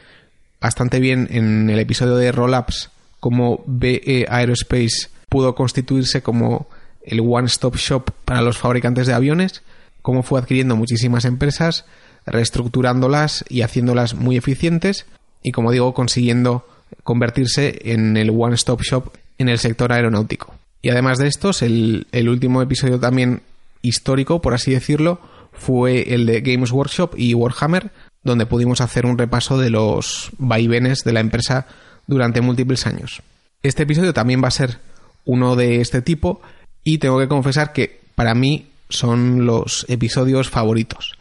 bastante 0.59 0.99
bien 0.99 1.27
en 1.31 1.69
el 1.69 1.79
episodio 1.79 2.15
de 2.15 2.31
Rollups 2.31 2.89
cómo 3.19 3.63
BE 3.67 4.25
Aerospace 4.29 5.09
pudo 5.29 5.55
constituirse 5.55 6.21
como 6.21 6.67
el 7.03 7.21
one-stop 7.21 7.77
shop 7.77 8.11
para 8.25 8.41
los 8.41 8.57
fabricantes 8.57 9.07
de 9.07 9.13
aviones, 9.13 9.63
cómo 10.01 10.23
fue 10.23 10.39
adquiriendo 10.39 10.75
muchísimas 10.75 11.25
empresas, 11.25 11.85
reestructurándolas 12.25 13.45
y 13.49 13.61
haciéndolas 13.61 14.15
muy 14.15 14.37
eficientes 14.37 15.05
y, 15.43 15.51
como 15.51 15.71
digo, 15.71 15.93
consiguiendo 15.93 16.67
convertirse 17.03 17.79
en 17.85 18.17
el 18.17 18.29
one-stop 18.29 18.81
shop 18.81 19.13
en 19.37 19.49
el 19.49 19.59
sector 19.59 19.91
aeronáutico. 19.91 20.55
Y 20.81 20.89
además 20.89 21.17
de 21.17 21.27
estos, 21.27 21.61
el, 21.61 22.07
el 22.11 22.29
último 22.29 22.61
episodio 22.61 22.99
también 22.99 23.41
histórico, 23.81 24.41
por 24.41 24.53
así 24.53 24.71
decirlo, 24.71 25.19
fue 25.51 26.13
el 26.13 26.25
de 26.25 26.41
Games 26.41 26.71
Workshop 26.71 27.13
y 27.17 27.33
Warhammer, 27.33 27.91
donde 28.23 28.45
pudimos 28.45 28.81
hacer 28.81 29.05
un 29.05 29.17
repaso 29.17 29.57
de 29.57 29.69
los 29.69 30.31
vaivenes 30.37 31.03
de 31.03 31.13
la 31.13 31.19
empresa 31.19 31.67
durante 32.07 32.41
múltiples 32.41 32.85
años. 32.85 33.21
Este 33.63 33.83
episodio 33.83 34.13
también 34.13 34.43
va 34.43 34.47
a 34.47 34.51
ser 34.51 34.79
uno 35.25 35.55
de 35.55 35.81
este 35.81 36.01
tipo 36.01 36.41
y 36.83 36.97
tengo 36.97 37.19
que 37.19 37.27
confesar 37.27 37.73
que 37.73 38.01
para 38.15 38.33
mí 38.33 38.67
son 38.89 39.45
los 39.45 39.85
episodios 39.87 40.49
favoritos, 40.49 41.13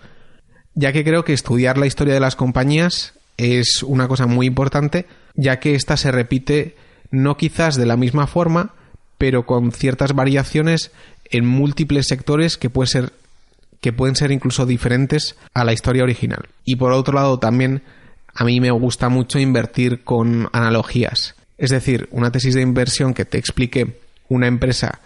ya 0.75 0.93
que 0.93 1.05
creo 1.05 1.25
que 1.25 1.33
estudiar 1.33 1.79
la 1.79 1.87
historia 1.87 2.15
de 2.15 2.21
las 2.21 2.37
compañías 2.37 3.15
es 3.37 3.83
una 3.83 4.09
cosa 4.09 4.27
muy 4.27 4.47
importante, 4.47 5.07
ya 5.35 5.61
que 5.61 5.75
ésta 5.75 5.97
se 5.97 6.12
repite 6.12 6.77
no 7.11 7.37
quizás 7.37 7.77
de 7.77 7.87
la 7.87 7.97
misma 7.97 8.27
forma, 8.27 8.75
pero 9.19 9.47
con 9.47 9.73
ciertas 9.73 10.15
variaciones 10.15 10.93
en 11.31 11.47
múltiples 11.47 12.07
sectores 12.07 12.57
que 12.57 12.71
puede 12.71 12.89
ser 12.89 13.12
que 13.81 13.93
pueden 13.95 14.15
ser 14.15 14.31
incluso 14.31 14.67
diferentes 14.67 15.37
a 15.55 15.65
la 15.65 15.73
historia 15.73 16.03
original. 16.03 16.49
Y 16.65 16.77
por 16.77 16.93
otro 16.93 17.15
lado 17.15 17.39
también 17.39 17.83
a 18.35 18.45
mí 18.45 18.61
me 18.61 18.71
gusta 18.71 19.09
mucho 19.09 19.39
invertir 19.39 20.05
con 20.05 20.49
analogías. 20.53 21.35
Es 21.57 21.71
decir, 21.71 22.09
una 22.11 22.31
tesis 22.31 22.55
de 22.55 22.62
inversión 22.62 23.15
que 23.15 23.25
te 23.25 23.39
explique 23.39 23.99
una 24.29 24.47
empresa 24.47 25.00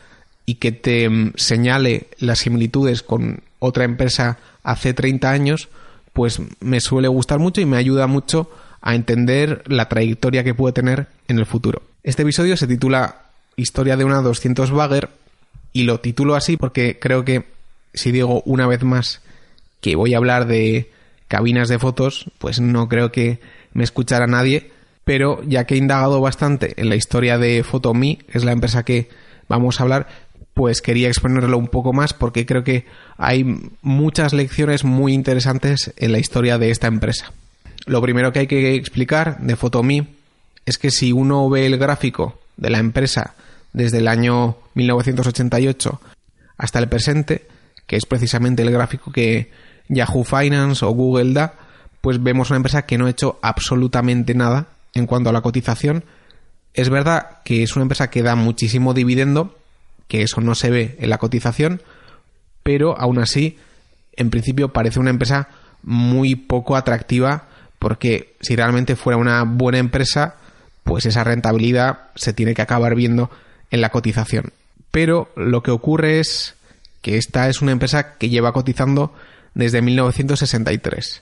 y 0.46 0.56
que 0.56 0.72
te 0.72 1.08
mm, 1.08 1.32
señale 1.36 2.08
las 2.18 2.40
similitudes 2.40 3.02
con 3.02 3.42
otra 3.58 3.84
empresa 3.84 4.38
hace 4.64 4.94
30 4.94 5.30
años, 5.30 5.68
pues 6.12 6.40
me 6.60 6.80
suele 6.80 7.08
gustar 7.08 7.38
mucho 7.38 7.60
y 7.60 7.66
me 7.66 7.76
ayuda 7.76 8.06
mucho 8.08 8.50
a 8.80 8.94
entender 8.94 9.62
la 9.66 9.88
trayectoria 9.88 10.42
que 10.42 10.54
puede 10.54 10.72
tener 10.72 11.06
en 11.28 11.38
el 11.38 11.46
futuro. 11.46 11.82
Este 12.02 12.22
episodio 12.22 12.56
se 12.56 12.66
titula 12.66 13.22
Historia 13.56 13.96
de 13.96 14.04
una 14.04 14.20
200 14.20 14.72
Bagger 14.72 15.10
y 15.72 15.84
lo 15.84 16.00
titulo 16.00 16.34
así 16.34 16.56
porque 16.56 16.98
creo 16.98 17.24
que 17.24 17.44
si 17.94 18.10
digo 18.10 18.42
una 18.44 18.66
vez 18.66 18.82
más 18.82 19.20
que 19.80 19.96
voy 19.96 20.14
a 20.14 20.18
hablar 20.18 20.46
de 20.46 20.90
cabinas 21.28 21.68
de 21.68 21.78
fotos, 21.78 22.26
pues 22.38 22.60
no 22.60 22.88
creo 22.88 23.12
que 23.12 23.40
me 23.72 23.84
escuchara 23.84 24.26
nadie, 24.26 24.70
pero 25.04 25.42
ya 25.44 25.64
que 25.64 25.74
he 25.74 25.78
indagado 25.78 26.20
bastante 26.20 26.74
en 26.80 26.88
la 26.88 26.96
historia 26.96 27.38
de 27.38 27.62
Photomi, 27.62 28.16
que 28.16 28.38
es 28.38 28.44
la 28.44 28.52
empresa 28.52 28.84
que 28.84 29.08
vamos 29.48 29.78
a 29.78 29.82
hablar, 29.82 30.08
pues 30.54 30.80
quería 30.80 31.08
exponerlo 31.08 31.58
un 31.58 31.68
poco 31.68 31.92
más 31.92 32.14
porque 32.14 32.46
creo 32.46 32.64
que 32.64 32.86
hay 33.18 33.44
muchas 33.82 34.32
lecciones 34.32 34.84
muy 34.84 35.12
interesantes 35.12 35.92
en 35.96 36.12
la 36.12 36.18
historia 36.18 36.58
de 36.58 36.70
esta 36.70 36.86
empresa. 36.86 37.32
Lo 37.86 38.00
primero 38.00 38.32
que 38.32 38.40
hay 38.40 38.46
que 38.46 38.74
explicar 38.74 39.40
de 39.40 39.56
Photomi 39.56 40.14
es 40.64 40.78
que 40.78 40.90
si 40.90 41.12
uno 41.12 41.48
ve 41.50 41.66
el 41.66 41.76
gráfico 41.76 42.38
de 42.56 42.70
la 42.70 42.78
empresa 42.78 43.34
desde 43.72 43.98
el 43.98 44.08
año 44.08 44.56
1988 44.74 46.00
hasta 46.56 46.78
el 46.78 46.88
presente, 46.88 47.46
que 47.86 47.96
es 47.96 48.06
precisamente 48.06 48.62
el 48.62 48.70
gráfico 48.70 49.12
que 49.12 49.50
Yahoo 49.88 50.24
Finance 50.24 50.84
o 50.84 50.90
Google 50.90 51.34
da, 51.34 51.54
pues 52.00 52.22
vemos 52.22 52.50
una 52.50 52.58
empresa 52.58 52.86
que 52.86 52.96
no 52.96 53.06
ha 53.06 53.10
hecho 53.10 53.38
absolutamente 53.42 54.34
nada 54.34 54.68
en 54.94 55.06
cuanto 55.06 55.30
a 55.30 55.32
la 55.32 55.42
cotización. 55.42 56.04
Es 56.72 56.88
verdad 56.88 57.38
que 57.44 57.62
es 57.62 57.76
una 57.76 57.82
empresa 57.82 58.08
que 58.08 58.22
da 58.22 58.36
muchísimo 58.36 58.94
dividendo, 58.94 59.58
que 60.08 60.22
eso 60.22 60.40
no 60.40 60.54
se 60.54 60.70
ve 60.70 60.96
en 61.00 61.10
la 61.10 61.18
cotización, 61.18 61.82
pero 62.62 62.98
aún 62.98 63.18
así, 63.18 63.58
en 64.16 64.30
principio 64.30 64.72
parece 64.72 65.00
una 65.00 65.10
empresa 65.10 65.48
muy 65.82 66.34
poco 66.34 66.76
atractiva 66.76 67.48
porque 67.78 68.34
si 68.40 68.56
realmente 68.56 68.96
fuera 68.96 69.18
una 69.18 69.44
buena 69.44 69.76
empresa, 69.78 70.36
pues 70.84 71.04
esa 71.06 71.24
rentabilidad 71.24 72.04
se 72.14 72.32
tiene 72.32 72.54
que 72.54 72.62
acabar 72.62 72.94
viendo 72.94 73.30
en 73.70 73.82
la 73.82 73.90
cotización. 73.90 74.52
Pero 74.90 75.30
lo 75.36 75.62
que 75.62 75.70
ocurre 75.70 76.20
es 76.20 76.54
que 77.02 77.18
esta 77.18 77.50
es 77.50 77.60
una 77.60 77.72
empresa 77.72 78.16
que 78.16 78.30
lleva 78.30 78.52
cotizando 78.52 79.12
desde 79.52 79.82
1963. 79.82 81.20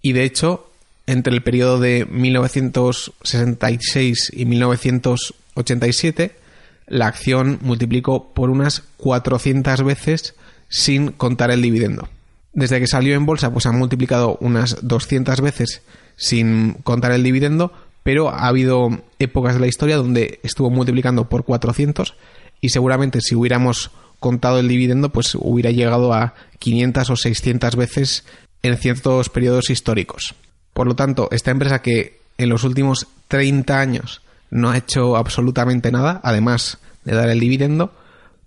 Y 0.00 0.12
de 0.12 0.22
hecho, 0.24 0.70
entre 1.06 1.34
el 1.34 1.42
periodo 1.42 1.80
de 1.80 2.06
1966 2.06 4.30
y 4.32 4.46
1987, 4.46 6.47
la 6.88 7.06
acción 7.06 7.58
multiplicó 7.62 8.32
por 8.32 8.50
unas 8.50 8.82
400 8.96 9.82
veces 9.82 10.34
sin 10.68 11.12
contar 11.12 11.50
el 11.50 11.62
dividendo. 11.62 12.08
Desde 12.52 12.80
que 12.80 12.86
salió 12.86 13.14
en 13.14 13.26
bolsa, 13.26 13.52
pues 13.52 13.66
ha 13.66 13.72
multiplicado 13.72 14.36
unas 14.40 14.78
200 14.82 15.40
veces 15.40 15.82
sin 16.16 16.74
contar 16.82 17.12
el 17.12 17.22
dividendo, 17.22 17.72
pero 18.02 18.30
ha 18.30 18.48
habido 18.48 19.02
épocas 19.18 19.54
de 19.54 19.60
la 19.60 19.66
historia 19.66 19.96
donde 19.96 20.40
estuvo 20.42 20.70
multiplicando 20.70 21.28
por 21.28 21.44
400 21.44 22.14
y 22.60 22.70
seguramente 22.70 23.20
si 23.20 23.34
hubiéramos 23.34 23.90
contado 24.18 24.58
el 24.58 24.68
dividendo, 24.68 25.10
pues 25.10 25.36
hubiera 25.36 25.70
llegado 25.70 26.12
a 26.12 26.34
500 26.58 27.10
o 27.10 27.16
600 27.16 27.76
veces 27.76 28.24
en 28.62 28.76
ciertos 28.76 29.28
periodos 29.28 29.70
históricos. 29.70 30.34
Por 30.72 30.86
lo 30.86 30.96
tanto, 30.96 31.28
esta 31.30 31.50
empresa 31.50 31.82
que 31.82 32.20
en 32.36 32.48
los 32.48 32.64
últimos 32.64 33.06
30 33.28 33.78
años 33.78 34.22
no 34.50 34.70
ha 34.70 34.76
hecho 34.76 35.16
absolutamente 35.16 35.90
nada, 35.92 36.20
además 36.22 36.78
de 37.04 37.14
dar 37.14 37.28
el 37.28 37.40
dividendo, 37.40 37.94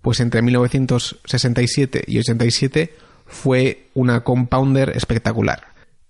pues 0.00 0.20
entre 0.20 0.42
1967 0.42 2.04
y 2.06 2.18
87 2.18 2.94
fue 3.26 3.88
una 3.94 4.24
compounder 4.24 4.90
espectacular. 4.90 5.68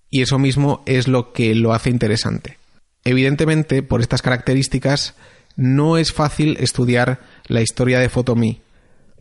Y 0.09 0.21
eso 0.21 0.39
mismo 0.39 0.83
es 0.85 1.07
lo 1.07 1.33
que 1.33 1.55
lo 1.55 1.73
hace 1.73 1.89
interesante. 1.89 2.57
Evidentemente, 3.03 3.83
por 3.83 4.01
estas 4.01 4.21
características, 4.21 5.15
no 5.55 5.97
es 5.97 6.13
fácil 6.13 6.57
estudiar 6.59 7.19
la 7.47 7.61
historia 7.61 7.99
de 7.99 8.09
Photomi, 8.09 8.61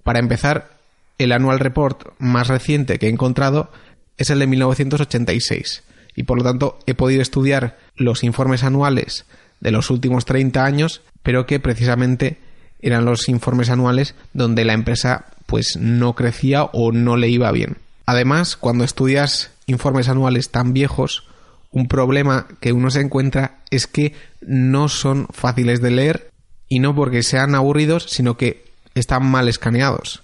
para 0.02 0.18
empezar, 0.18 0.78
el 1.18 1.32
Annual 1.32 1.60
Report 1.60 2.14
más 2.18 2.48
reciente 2.48 2.98
que 2.98 3.06
he 3.06 3.10
encontrado 3.10 3.70
es 4.16 4.30
el 4.30 4.40
de 4.40 4.46
1986 4.46 5.84
y 6.14 6.24
por 6.24 6.38
lo 6.38 6.44
tanto 6.44 6.78
he 6.86 6.94
podido 6.94 7.22
estudiar 7.22 7.78
los 7.94 8.24
informes 8.24 8.64
anuales 8.64 9.24
de 9.62 9.70
los 9.70 9.90
últimos 9.90 10.24
30 10.24 10.64
años, 10.64 11.02
pero 11.22 11.46
que 11.46 11.60
precisamente 11.60 12.38
eran 12.80 13.04
los 13.04 13.28
informes 13.28 13.70
anuales 13.70 14.16
donde 14.34 14.64
la 14.64 14.72
empresa 14.72 15.26
pues 15.46 15.76
no 15.76 16.14
crecía 16.14 16.64
o 16.64 16.90
no 16.90 17.16
le 17.16 17.28
iba 17.28 17.50
bien. 17.52 17.76
Además, 18.04 18.56
cuando 18.56 18.82
estudias 18.82 19.52
informes 19.66 20.08
anuales 20.08 20.50
tan 20.50 20.72
viejos, 20.72 21.28
un 21.70 21.86
problema 21.86 22.48
que 22.60 22.72
uno 22.72 22.90
se 22.90 23.00
encuentra 23.00 23.60
es 23.70 23.86
que 23.86 24.14
no 24.40 24.88
son 24.88 25.28
fáciles 25.30 25.80
de 25.80 25.92
leer 25.92 26.30
y 26.68 26.80
no 26.80 26.94
porque 26.94 27.22
sean 27.22 27.54
aburridos, 27.54 28.06
sino 28.08 28.36
que 28.36 28.64
están 28.94 29.24
mal 29.24 29.48
escaneados. 29.48 30.22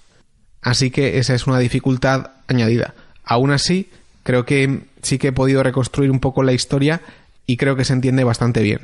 Así 0.62 0.90
que 0.90 1.18
esa 1.18 1.34
es 1.34 1.46
una 1.46 1.60
dificultad 1.60 2.32
añadida. 2.48 2.94
Aún 3.24 3.52
así, 3.52 3.88
creo 4.24 4.44
que 4.44 4.80
sí 5.02 5.18
que 5.18 5.28
he 5.28 5.32
podido 5.32 5.62
reconstruir 5.62 6.10
un 6.10 6.18
poco 6.18 6.42
la 6.42 6.52
historia 6.52 7.02
y 7.46 7.56
creo 7.56 7.76
que 7.76 7.84
se 7.84 7.92
entiende 7.92 8.24
bastante 8.24 8.62
bien. 8.62 8.80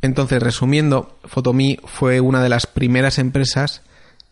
Entonces, 0.00 0.42
resumiendo, 0.42 1.18
Photomi 1.24 1.78
fue 1.84 2.20
una 2.20 2.42
de 2.42 2.48
las 2.48 2.66
primeras 2.66 3.18
empresas 3.18 3.82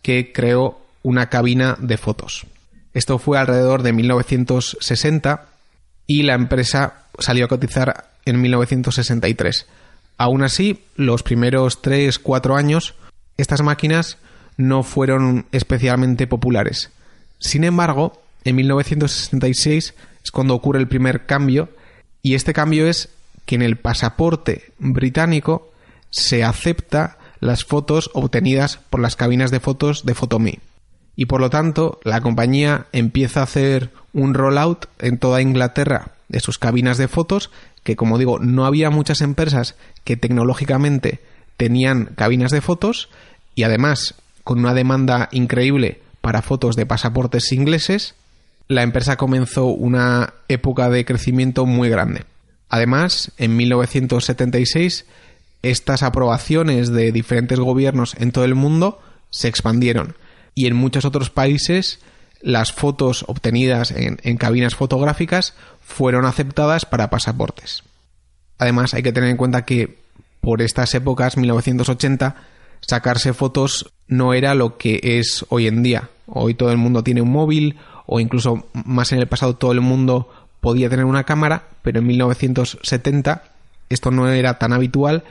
que 0.03 0.33
creó 0.33 0.81
una 1.03 1.29
cabina 1.29 1.77
de 1.81 1.97
fotos. 1.97 2.47
Esto 2.95 3.19
fue 3.19 3.39
alrededor 3.39 3.83
de 3.83 3.93
1960 3.93 5.47
y 6.07 6.23
la 6.23 6.35
empresa 6.35 7.07
salió 7.19 7.45
a 7.45 7.49
cotizar 7.49 8.11
en 8.25 8.41
1963. 8.41 9.67
Aún 10.19 10.43
así, 10.43 10.85
los 10.95 11.23
primeros 11.23 11.83
3-4 11.83 12.57
años, 12.57 12.95
estas 13.37 13.63
máquinas 13.63 14.19
no 14.57 14.83
fueron 14.83 15.47
especialmente 15.53 16.27
populares. 16.27 16.91
Sin 17.39 17.65
embargo, 17.65 18.23
en 18.45 18.57
1966 18.57 19.95
es 20.25 20.31
cuando 20.31 20.55
ocurre 20.55 20.79
el 20.79 20.89
primer 20.89 21.27
cambio 21.27 21.69
y 22.23 22.35
este 22.35 22.53
cambio 22.53 22.87
es 22.87 23.11
que 23.47 23.55
en 23.55 23.63
el 23.63 23.77
pasaporte 23.77 24.73
británico 24.79 25.73
se 26.11 26.45
acepta 26.45 27.19
las 27.41 27.65
fotos 27.65 28.11
obtenidas 28.15 28.79
por 28.91 29.01
las 29.01 29.17
cabinas 29.17 29.51
de 29.51 29.61
fotos 29.61 30.05
de 30.05 30.15
Photomi. 30.15 30.59
Y 31.15 31.27
por 31.27 31.41
lo 31.41 31.49
tanto, 31.49 31.99
la 32.05 32.21
compañía 32.21 32.87
empieza 32.93 33.41
a 33.41 33.45
hacer 33.45 33.91
un 34.13 34.35
rollout 34.35 34.87
en 34.99 35.19
toda 35.19 35.41
Inglaterra 35.41 36.13
de 36.29 36.41
sus 36.41 36.59
cabinas 36.59 36.99
de 36.99 37.09
fotos, 37.09 37.51
que 37.83 37.97
como 37.97 38.19
digo, 38.19 38.39
no 38.39 38.67
había 38.67 38.91
muchas 38.91 39.21
empresas 39.21 39.77
que 40.05 40.17
tecnológicamente 40.17 41.21
tenían 41.57 42.07
cabinas 42.17 42.51
de 42.51 42.61
fotos 42.61 43.09
y 43.55 43.63
además 43.63 44.15
con 44.45 44.59
una 44.59 44.75
demanda 44.75 45.29
increíble 45.33 46.01
para 46.21 46.43
fotos 46.43 46.77
de 46.77 46.87
pasaportes 46.87 47.53
ingleses, 47.53 48.15
la 48.69 48.83
empresa 48.83 49.17
comenzó 49.17 49.67
una 49.67 50.35
época 50.49 50.91
de 50.91 51.05
crecimiento 51.05 51.67
muy 51.67 51.89
grande. 51.89 52.25
Además, 52.69 53.33
en 53.39 53.57
1976, 53.57 55.07
estas 55.63 56.03
aprobaciones 56.03 56.91
de 56.91 57.13
diferentes 57.13 57.59
gobiernos 57.59 58.15
en 58.19 58.33
todo 58.33 58.45
el 58.45 58.55
mundo 58.55 59.01
se 59.31 59.49
expandieron 59.49 60.17
y 60.55 60.67
en 60.67 60.77
muchos 60.77 61.05
otros 61.05 61.31
países 61.31 62.01
las 62.41 62.73
fotos 62.73 63.25
obtenidas 63.29 63.91
en, 63.91 64.37
cabinas 64.37 64.75
fotográficas 64.75 65.55
fueron 65.81 66.25
aceptadas 66.25 66.85
para 66.85 67.11
pasaportes. 67.11 67.83
Además, 68.59 68.95
hay 68.95 69.03
que 69.03 69.13
tener 69.13 69.31
en 69.31 69.37
cuenta 69.37 69.65
que 69.65 69.99
por 70.41 70.63
estas 70.63 70.95
épocas, 70.95 71.37
1980, 71.37 72.37
sacarse 72.81 73.33
fotos 73.33 73.93
no 74.07 74.33
era 74.33 74.55
lo 74.55 74.79
que 74.79 75.01
es 75.03 75.45
hoy 75.49 75.67
en 75.67 75.83
día. 75.83 76.11
Hoy 76.27 76.55
todo 76.55 76.71
el 76.71 76.79
mundo 76.79 77.03
tiene 77.03 77.21
un 77.21 77.33
móvil 77.33 77.77
o 78.07 78.21
incluso 78.21 78.69
más 78.73 79.13
en 79.13 79.19
el 79.19 79.27
pasado 79.27 79.57
todo 79.57 79.73
el 79.73 79.81
mundo 79.81 80.31
podía 80.67 80.91
tener 80.91 81.05
una 81.05 81.23
cámara, 81.23 81.63
pero 81.83 82.01
en 82.01 82.09
1970 82.09 83.45
esto 83.89 84.11
no 84.11 84.29
era 84.29 84.59
tan 84.59 84.73
habitual 84.73 85.23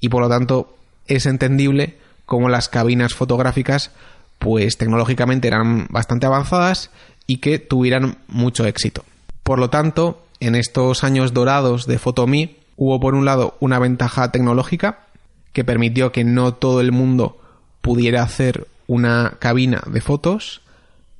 y 0.00 0.08
por 0.08 0.20
lo 0.20 0.28
tanto 0.28 0.76
es 1.06 1.26
entendible 1.26 1.96
cómo 2.26 2.48
las 2.48 2.68
cabinas 2.68 3.14
fotográficas 3.14 3.92
pues 4.40 4.76
tecnológicamente 4.76 5.46
eran 5.46 5.86
bastante 5.90 6.26
avanzadas 6.26 6.90
y 7.28 7.36
que 7.36 7.60
tuvieran 7.60 8.18
mucho 8.26 8.66
éxito. 8.66 9.04
Por 9.44 9.60
lo 9.60 9.70
tanto, 9.70 10.26
en 10.40 10.56
estos 10.56 11.04
años 11.04 11.32
dorados 11.32 11.86
de 11.86 12.00
Photomi 12.00 12.56
hubo 12.76 12.98
por 12.98 13.14
un 13.14 13.24
lado 13.24 13.56
una 13.60 13.78
ventaja 13.78 14.32
tecnológica 14.32 15.04
que 15.52 15.62
permitió 15.62 16.10
que 16.10 16.24
no 16.24 16.52
todo 16.52 16.80
el 16.80 16.90
mundo 16.90 17.38
pudiera 17.80 18.24
hacer 18.24 18.66
una 18.88 19.36
cabina 19.38 19.84
de 19.86 20.00
fotos. 20.00 20.62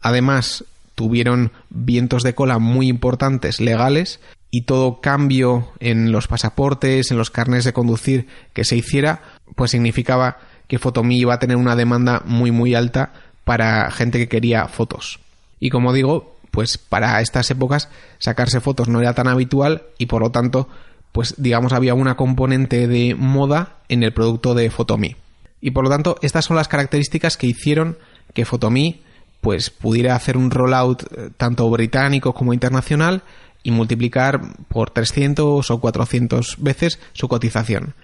Además, 0.03 0.65
tuvieron 0.95 1.53
vientos 1.71 2.23
de 2.23 2.35
cola 2.35 2.59
muy 2.59 2.89
importantes 2.89 3.61
legales 3.61 4.21
y 4.51 4.63
todo 4.63 5.01
cambio 5.01 5.73
en 5.81 6.13
los 6.13 6.29
pasaportes, 6.29 7.11
en 7.11 7.19
los 7.19 7.31
carnes 7.31 7.65
de 7.65 7.73
conducir 7.73 8.29
que 8.53 8.65
se 8.65 8.77
hiciera, 8.77 9.23
pues 9.57 9.73
significaba 9.73 10.39
que 10.69 10.79
Fotomi 10.79 11.19
iba 11.19 11.35
a 11.35 11.39
tener 11.39 11.57
una 11.57 11.77
demanda 11.77 12.23
muy 12.25 12.51
muy 12.51 12.75
alta 12.75 13.13
para 13.45 13.91
gente 13.91 14.19
que 14.19 14.29
quería 14.29 14.69
fotos. 14.69 15.21
Y 15.61 15.71
como 15.71 15.93
digo, 15.93 16.37
pues 16.51 16.79
para 16.79 17.21
estas 17.21 17.51
épocas 17.51 17.89
sacarse 18.19 18.61
fotos 18.61 18.89
no 18.89 19.01
era 19.01 19.15
tan 19.15 19.29
habitual 19.29 19.83
y 19.99 20.07
por 20.07 20.23
lo 20.23 20.31
tanto, 20.31 20.69
pues 21.11 21.35
digamos 21.37 21.73
había 21.73 21.95
una 21.95 22.17
componente 22.17 22.87
de 22.87 23.15
moda 23.15 23.79
en 23.89 24.03
el 24.03 24.13
producto 24.13 24.55
de 24.55 24.71
Fotomi. 24.71 25.17
Y 25.61 25.73
por 25.73 25.85
lo 25.85 25.91
tanto, 25.91 26.17
estas 26.23 26.45
son 26.45 26.57
las 26.57 26.69
características 26.69 27.37
que 27.37 27.47
hicieron 27.47 27.99
que 28.35 28.45
Fotomi 28.45 29.03
pues 29.45 29.69
pudiera 29.69 30.17
hacer 30.17 30.39
un 30.39 30.51
rollout 30.51 31.03
eh, 31.03 31.29
tanto 31.37 31.69
británico 31.69 32.33
como 32.33 32.55
internacional 32.55 33.23
y 33.63 33.73
multiplicar 33.73 34.41
por 34.69 34.89
300 34.89 35.71
o 35.71 35.81
400 35.81 36.57
veces 36.61 36.99
su 37.13 37.29
cotización. 37.29 37.95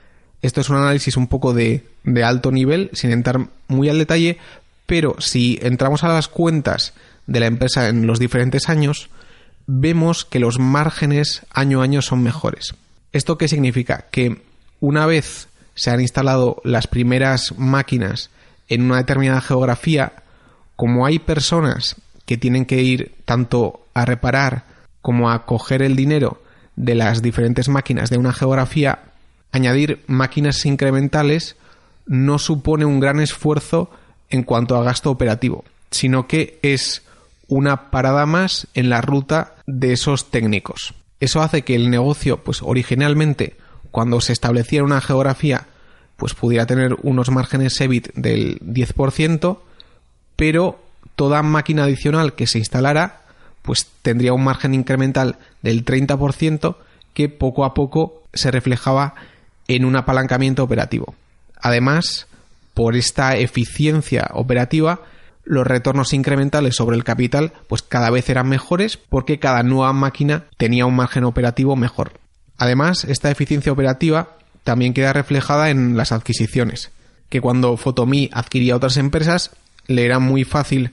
Esto 0.43 0.61
es 0.61 0.69
un 0.69 0.77
análisis 0.77 1.17
un 1.17 1.29
poco 1.29 1.55
de, 1.55 1.87
de 2.05 2.25
alto 2.25 2.53
nivel, 2.53 2.91
sin 2.93 3.11
entrar 3.11 3.49
muy 3.69 3.89
al 3.89 3.99
detalle, 3.99 4.37
pero 4.85 5.17
si 5.19 5.59
entramos 5.63 6.05
a 6.05 6.09
las 6.09 6.29
cuentas 6.29 6.93
de 7.27 7.41
la 7.41 7.47
empresa 7.47 7.89
en 7.89 8.07
los 8.07 8.19
diferentes 8.19 8.69
años, 8.69 9.09
vemos 9.67 10.27
que 10.27 10.41
los 10.41 10.59
márgenes 10.59 11.47
año 11.51 11.81
a 11.81 11.85
año 11.85 12.03
son 12.03 12.23
mejores. 12.23 12.75
¿Esto 13.13 13.39
qué 13.39 13.49
significa? 13.49 14.05
Que 14.11 14.43
una 14.79 15.07
vez 15.07 15.49
se 15.75 15.91
han 15.91 16.03
instalado 16.03 16.61
las 16.65 16.87
primeras 16.87 17.55
máquinas 17.57 18.29
en 18.69 18.83
una 18.83 18.99
determinada 18.99 19.41
geografía, 19.41 20.13
como 20.81 21.05
hay 21.05 21.19
personas 21.19 21.97
que 22.25 22.39
tienen 22.39 22.65
que 22.65 22.81
ir 22.81 23.15
tanto 23.27 23.87
a 23.93 24.07
reparar 24.07 24.65
como 25.03 25.31
a 25.31 25.45
coger 25.45 25.83
el 25.83 25.95
dinero 25.95 26.43
de 26.75 26.95
las 26.95 27.21
diferentes 27.21 27.69
máquinas 27.69 28.09
de 28.09 28.17
una 28.17 28.33
geografía, 28.33 29.01
añadir 29.53 30.03
máquinas 30.07 30.65
incrementales 30.65 31.57
no 32.07 32.39
supone 32.39 32.87
un 32.87 32.99
gran 32.99 33.21
esfuerzo 33.21 33.91
en 34.31 34.43
cuanto 34.43 34.75
a 34.75 34.83
gasto 34.83 35.11
operativo, 35.11 35.67
sino 35.91 36.27
que 36.27 36.59
es 36.63 37.03
una 37.47 37.91
parada 37.91 38.25
más 38.25 38.67
en 38.73 38.89
la 38.89 39.03
ruta 39.03 39.57
de 39.67 39.93
esos 39.93 40.31
técnicos. 40.31 40.95
Eso 41.21 41.43
hace 41.43 41.61
que 41.61 41.75
el 41.75 41.91
negocio, 41.91 42.43
pues 42.43 42.63
originalmente, 42.63 43.59
cuando 43.91 44.23
se 44.23 44.33
estableciera 44.33 44.83
una 44.83 45.03
geografía, 45.03 45.67
pues 46.17 46.33
pudiera 46.33 46.65
tener 46.65 46.97
unos 47.03 47.29
márgenes 47.29 47.79
EBIT 47.79 48.15
del 48.15 48.59
10%, 48.61 49.59
pero 50.41 50.81
toda 51.17 51.43
máquina 51.43 51.85
adicional 51.85 52.33
que 52.33 52.47
se 52.47 52.57
instalara 52.57 53.21
pues 53.61 53.89
tendría 54.01 54.33
un 54.33 54.43
margen 54.43 54.73
incremental 54.73 55.37
del 55.61 55.85
30% 55.85 56.77
que 57.13 57.29
poco 57.29 57.67
a 57.67 57.75
poco 57.75 58.23
se 58.33 58.51
reflejaba 58.51 59.15
en 59.69 59.85
un 59.85 59.97
apalancamiento 59.97 60.65
operativo. 60.65 61.15
Además, 61.61 62.27
por 62.73 62.97
esta 62.97 63.37
eficiencia 63.37 64.31
operativa, 64.33 65.03
los 65.45 65.67
retornos 65.67 66.15
incrementales 66.15 66.75
sobre 66.75 66.97
el 66.97 67.05
capital 67.05 67.53
pues 67.69 67.83
cada 67.83 68.09
vez 68.09 68.31
eran 68.31 68.49
mejores 68.49 68.97
porque 68.97 69.39
cada 69.39 69.63
nueva 69.63 69.93
máquina 69.93 70.45
tenía 70.57 70.87
un 70.87 70.97
margen 70.97 71.25
operativo 71.25 71.77
mejor. 71.77 72.13
Además, 72.57 73.05
esta 73.05 73.31
eficiencia 73.31 73.73
operativa 73.73 74.39
también 74.65 74.95
queda 74.95 75.13
reflejada 75.13 75.69
en 75.69 75.99
las 75.99 76.13
adquisiciones, 76.13 76.93
que 77.29 77.43
cuando 77.43 77.77
Fotomi 77.77 78.31
adquiría 78.33 78.75
otras 78.75 78.97
empresas 78.97 79.51
le 79.87 80.05
era 80.05 80.19
muy 80.19 80.45
fácil 80.45 80.93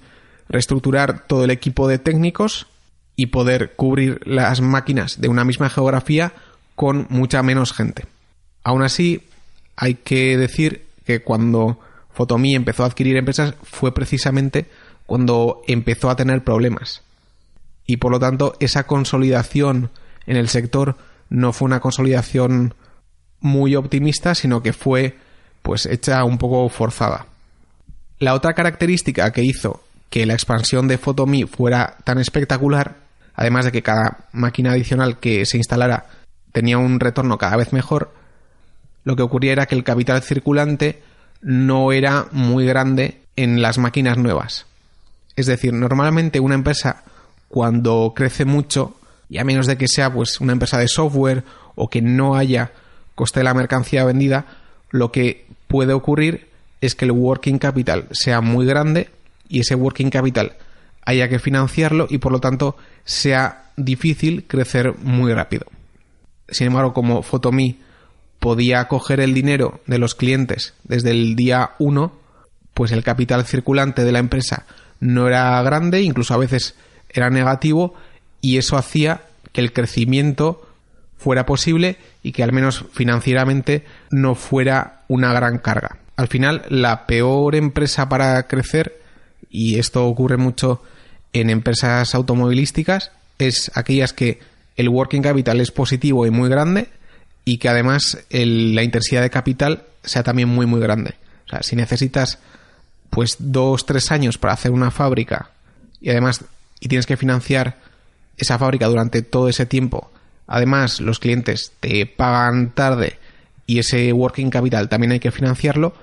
reestructurar 0.50 1.26
todo 1.28 1.44
el 1.44 1.52
equipo 1.52 1.88
de 1.88 2.00
técnicos 2.00 2.68
y 3.16 3.28
poder 3.28 3.74
cubrir 3.76 4.22
las 4.26 4.62
máquinas 4.62 5.20
de 5.20 5.28
una 5.28 5.44
misma 5.44 5.70
geografía 5.70 6.34
con 6.76 7.08
mucha 7.10 7.42
menos 7.44 7.74
gente. 7.74 8.06
Aún 8.64 8.84
así, 8.84 9.24
hay 9.76 9.96
que 9.96 10.38
decir 10.38 10.86
que 11.06 11.22
cuando 11.22 11.80
Fotomi 12.14 12.56
empezó 12.56 12.84
a 12.84 12.88
adquirir 12.88 13.18
empresas 13.18 13.56
fue 13.64 13.94
precisamente 13.94 14.68
cuando 15.06 15.62
empezó 15.68 16.10
a 16.10 16.16
tener 16.16 16.44
problemas. 16.44 17.02
Y 17.86 17.98
por 17.98 18.12
lo 18.12 18.20
tanto, 18.20 18.56
esa 18.60 18.86
consolidación 18.86 19.90
en 20.26 20.36
el 20.36 20.50
sector 20.50 20.98
no 21.30 21.54
fue 21.54 21.66
una 21.66 21.80
consolidación 21.80 22.74
muy 23.40 23.76
optimista, 23.76 24.36
sino 24.36 24.62
que 24.62 24.74
fue 24.74 25.18
pues 25.62 25.86
hecha 25.86 26.24
un 26.24 26.38
poco 26.38 26.70
forzada. 26.70 27.28
La 28.20 28.34
otra 28.34 28.54
característica 28.54 29.32
que 29.32 29.44
hizo 29.44 29.84
que 30.10 30.26
la 30.26 30.34
expansión 30.34 30.88
de 30.88 30.98
Photomi 30.98 31.44
fuera 31.44 31.98
tan 32.04 32.18
espectacular, 32.18 32.96
además 33.36 33.66
de 33.66 33.72
que 33.72 33.84
cada 33.84 34.26
máquina 34.32 34.72
adicional 34.72 35.20
que 35.20 35.46
se 35.46 35.58
instalara 35.58 36.08
tenía 36.52 36.78
un 36.78 37.00
retorno 37.00 37.38
cada 37.38 37.58
vez 37.58 37.74
mejor, 37.74 38.14
lo 39.04 39.16
que 39.16 39.22
ocurría 39.22 39.52
era 39.52 39.66
que 39.68 39.76
el 39.76 39.84
capital 39.84 40.22
circulante 40.24 41.02
no 41.42 41.92
era 41.92 42.28
muy 42.32 42.66
grande 42.66 43.22
en 43.36 43.62
las 43.62 43.78
máquinas 43.78 44.18
nuevas. 44.18 44.66
Es 45.36 45.46
decir, 45.46 45.74
normalmente 45.74 46.40
una 46.40 46.56
empresa 46.56 47.04
cuando 47.48 48.14
crece 48.16 48.44
mucho, 48.46 48.96
y 49.30 49.38
a 49.38 49.44
menos 49.44 49.68
de 49.68 49.78
que 49.78 49.88
sea 49.88 50.12
pues 50.12 50.42
una 50.42 50.54
empresa 50.54 50.80
de 50.80 50.88
software 50.88 51.44
o 51.76 51.90
que 51.90 52.02
no 52.02 52.36
haya 52.36 52.72
coste 53.14 53.42
de 53.42 53.44
la 53.44 53.54
mercancía 53.54 54.04
vendida, 54.04 54.46
lo 54.90 55.12
que 55.12 55.46
puede 55.68 55.94
ocurrir 55.94 56.47
es 56.82 56.96
que 56.96 57.06
el 57.06 57.12
working 57.12 57.58
capital 57.58 58.08
sea 58.12 58.42
muy 58.42 58.66
grande 58.66 59.10
y 59.50 59.62
ese 59.62 59.76
working 59.76 60.10
capital 60.10 60.58
haya 61.06 61.30
que 61.30 61.40
financiarlo 61.40 62.08
y 62.10 62.18
por 62.18 62.32
lo 62.32 62.40
tanto 62.40 62.76
sea 63.06 63.72
difícil 63.78 64.46
crecer 64.46 64.98
muy 65.00 65.34
rápido. 65.34 65.66
Sin 66.50 66.68
embargo, 66.68 66.94
como 66.94 67.24
Photomi 67.24 67.80
podía 68.40 68.88
coger 68.88 69.20
el 69.20 69.34
dinero 69.34 69.82
de 69.88 69.98
los 69.98 70.16
clientes 70.16 70.74
desde 70.84 71.12
el 71.12 71.36
día 71.36 71.72
1, 71.80 72.12
pues 72.74 72.92
el 72.92 73.04
capital 73.04 73.46
circulante 73.46 74.04
de 74.04 74.12
la 74.12 74.20
empresa 74.20 74.66
no 75.00 75.28
era 75.28 75.62
grande, 75.64 76.02
incluso 76.02 76.34
a 76.34 76.38
veces 76.38 76.76
era 77.10 77.30
negativo 77.30 77.96
y 78.42 78.58
eso 78.58 78.78
hacía 78.78 79.22
que 79.52 79.62
el 79.62 79.74
crecimiento 79.74 80.68
fuera 81.18 81.46
posible 81.46 81.98
y 82.22 82.32
que 82.32 82.44
al 82.44 82.54
menos 82.54 82.86
financieramente 82.92 83.86
no 84.12 84.36
fuera 84.36 85.02
una 85.08 85.34
gran 85.34 85.58
carga. 85.58 85.98
Al 86.18 86.28
final, 86.28 86.66
la 86.70 87.08
peor 87.08 87.56
empresa 87.56 88.10
para 88.10 88.48
crecer, 88.48 89.00
y 89.50 89.80
esto 89.80 90.06
ocurre 90.06 90.38
mucho 90.38 90.84
en 91.32 91.50
empresas 91.50 92.14
automovilísticas, 92.16 93.12
es 93.38 93.72
aquellas 93.76 94.14
que 94.14 94.40
el 94.76 94.90
working 94.90 95.22
capital 95.22 95.62
es 95.62 95.72
positivo 95.72 96.26
y 96.26 96.32
muy 96.32 96.50
grande 96.50 96.90
y 97.46 97.60
que 97.60 97.70
además 97.70 98.18
la 98.30 98.84
intensidad 98.84 99.22
de 99.22 99.30
capital 99.30 99.84
sea 100.04 100.24
también 100.24 100.50
muy 100.50 100.66
muy 100.66 100.80
grande. 100.80 101.16
O 101.46 101.50
sea, 101.50 101.64
si 101.64 101.76
necesitas 101.76 102.40
pues 103.10 103.38
dos, 103.40 103.86
tres 103.86 104.12
años 104.12 104.38
para 104.38 104.54
hacer 104.54 104.72
una 104.72 104.92
fábrica 104.92 105.52
y 106.02 106.10
además 106.10 106.44
y 106.80 106.88
tienes 106.88 107.06
que 107.06 107.18
financiar 107.18 107.78
esa 108.38 108.60
fábrica 108.60 108.88
durante 108.88 109.22
todo 109.22 109.50
ese 109.50 109.66
tiempo 109.66 110.12
además 110.48 111.00
los 111.02 111.20
clientes 111.20 111.74
te 111.80 112.06
pagan 112.06 112.72
tarde 112.72 113.18
y 113.68 113.80
ese 113.80 114.12
working 114.14 114.50
capital 114.50 114.90
también 114.90 115.12
hay 115.12 115.20
que 115.20 115.32
financiarlo, 115.32 115.94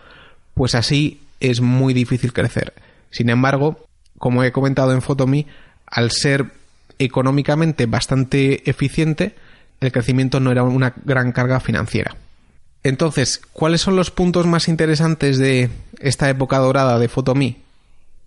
pues 0.53 0.77
así 0.77 1.21
es 1.41 1.61
muy 1.61 1.95
difícil 1.95 2.33
crecer. 2.33 2.75
Sin 3.11 3.31
embargo, 3.31 3.85
como 4.19 4.45
he 4.45 4.53
comentado 4.53 4.93
en 4.93 5.03
Photomi, 5.03 5.47
al 5.87 6.13
ser 6.13 6.53
económicamente 6.99 7.87
bastante 7.87 8.69
eficiente, 8.71 9.35
el 9.81 9.91
crecimiento 9.91 10.41
no 10.41 10.53
era 10.53 10.63
una 10.63 10.95
gran 11.05 11.33
carga 11.33 11.59
financiera. 11.59 12.17
Entonces, 12.83 13.41
¿cuáles 13.53 13.81
son 13.81 13.97
los 13.97 14.11
puntos 14.11 14.47
más 14.47 14.69
interesantes 14.69 15.39
de 15.39 15.71
esta 15.99 16.29
época 16.29 16.59
dorada 16.59 16.99
de 16.99 17.09
Photomi? 17.09 17.63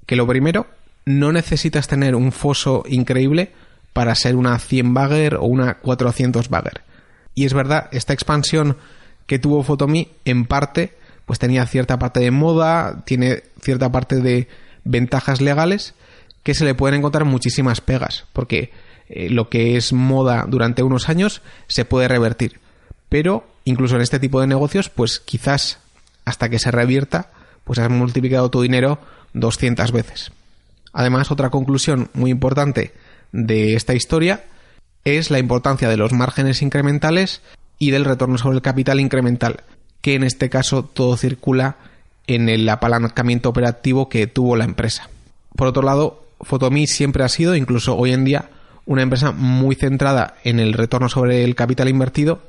Que 0.08 0.16
lo 0.16 0.26
primero, 0.26 0.68
no 1.06 1.32
necesitas 1.32 1.88
tener 1.88 2.16
un 2.16 2.32
foso 2.32 2.84
increíble 2.88 3.52
para 3.94 4.16
ser 4.16 4.36
una 4.36 4.58
100 4.58 4.94
bagger 4.94 5.36
o 5.36 5.46
una 5.46 5.76
400 5.76 6.50
bagger. 6.50 6.82
Y 7.36 7.46
es 7.46 7.54
verdad, 7.54 7.88
esta 7.92 8.14
expansión 8.14 8.78
que 9.28 9.40
tuvo 9.40 9.64
Photomi 9.64 10.10
en 10.26 10.46
parte 10.46 10.98
pues 11.28 11.40
tenía 11.40 11.66
cierta 11.66 12.00
parte 12.00 12.22
de 12.22 12.32
moda, 12.32 13.04
tiene 13.06 13.44
cierta 13.62 13.92
parte 13.92 14.22
de 14.22 14.48
ventajas 14.86 15.42
legales 15.42 15.94
que 16.42 16.54
se 16.54 16.64
le 16.64 16.74
pueden 16.74 17.00
encontrar 17.00 17.26
muchísimas 17.26 17.82
pegas, 17.82 18.26
porque 18.32 18.72
eh, 19.10 19.30
lo 19.30 19.50
que 19.50 19.76
es 19.76 19.92
moda 19.92 20.46
durante 20.48 20.84
unos 20.84 21.10
años 21.10 21.42
se 21.68 21.84
puede 21.84 22.08
revertir. 22.08 22.62
Pero 23.10 23.46
incluso 23.66 23.98
en 23.98 24.02
este 24.02 24.20
tipo 24.20 24.40
de 24.40 24.48
negocios, 24.48 24.90
pues 24.90 25.20
quizás 25.20 25.80
hasta 26.24 26.48
que 26.48 26.60
se 26.60 26.72
revierta, 26.72 27.30
pues 27.66 27.78
has 27.80 27.90
multiplicado 27.90 28.50
tu 28.50 28.62
dinero 28.62 28.98
200 29.34 29.92
veces. 29.92 30.32
Además, 30.94 31.30
otra 31.30 31.50
conclusión 31.50 32.10
muy 32.14 32.32
importante 32.32 32.94
de 33.34 33.76
esta 33.76 33.94
historia 33.94 34.46
es 35.04 35.30
la 35.30 35.40
importancia 35.40 35.90
de 35.90 35.98
los 35.98 36.14
márgenes 36.14 36.62
incrementales 36.62 37.42
y 37.80 37.92
del 37.92 38.06
retorno 38.06 38.38
sobre 38.38 38.58
el 38.58 38.62
capital 38.62 39.00
incremental, 39.00 39.64
que 40.02 40.16
en 40.16 40.24
este 40.24 40.50
caso 40.50 40.84
todo 40.84 41.18
circula 41.18 41.78
en 42.28 42.50
el 42.50 42.68
apalancamiento 42.68 43.50
operativo 43.50 44.10
que 44.10 44.28
tuvo 44.28 44.56
la 44.56 44.66
empresa. 44.66 45.10
Por 45.56 45.68
otro 45.68 45.84
lado, 45.84 46.26
Photomi 46.42 46.88
siempre 46.88 47.24
ha 47.24 47.30
sido, 47.30 47.56
incluso 47.56 47.96
hoy 47.96 48.14
en 48.14 48.26
día, 48.26 48.50
una 48.86 49.02
empresa 49.02 49.32
muy 49.32 49.76
centrada 49.76 50.36
en 50.44 50.60
el 50.60 50.74
retorno 50.74 51.10
sobre 51.10 51.44
el 51.44 51.56
capital 51.56 51.90
invertido 51.90 52.42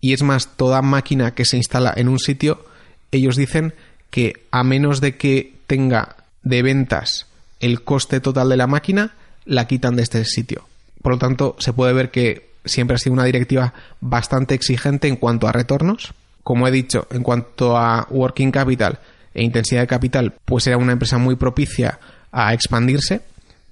y 0.00 0.12
es 0.12 0.22
más, 0.22 0.56
toda 0.56 0.82
máquina 0.82 1.34
que 1.34 1.44
se 1.44 1.56
instala 1.56 1.92
en 1.96 2.08
un 2.08 2.18
sitio, 2.18 2.64
ellos 3.10 3.36
dicen 3.36 3.74
que 4.10 4.34
a 4.50 4.62
menos 4.62 5.00
de 5.00 5.16
que 5.16 5.54
tenga 5.66 6.16
de 6.42 6.62
ventas 6.62 7.26
el 7.60 7.82
coste 7.82 8.20
total 8.20 8.50
de 8.50 8.58
la 8.58 8.66
máquina, 8.66 9.14
la 9.46 9.66
quitan 9.66 9.96
de 9.96 10.02
este 10.02 10.24
sitio. 10.26 10.68
Por 11.00 11.12
lo 11.12 11.18
tanto, 11.18 11.56
se 11.58 11.72
puede 11.72 11.94
ver 11.94 12.10
que 12.10 12.50
siempre 12.64 12.96
ha 12.96 12.98
sido 12.98 13.12
una 13.12 13.24
directiva 13.24 13.74
bastante 14.00 14.54
exigente 14.54 15.08
en 15.08 15.16
cuanto 15.16 15.48
a 15.48 15.52
retornos. 15.52 16.14
Como 16.42 16.68
he 16.68 16.70
dicho, 16.70 17.06
en 17.10 17.22
cuanto 17.22 17.76
a 17.76 18.06
working 18.10 18.50
capital 18.50 18.98
e 19.32 19.42
intensidad 19.42 19.82
de 19.82 19.86
capital, 19.86 20.34
pues 20.44 20.66
era 20.66 20.76
una 20.76 20.92
empresa 20.92 21.18
muy 21.18 21.36
propicia 21.36 21.98
a 22.32 22.52
expandirse. 22.52 23.22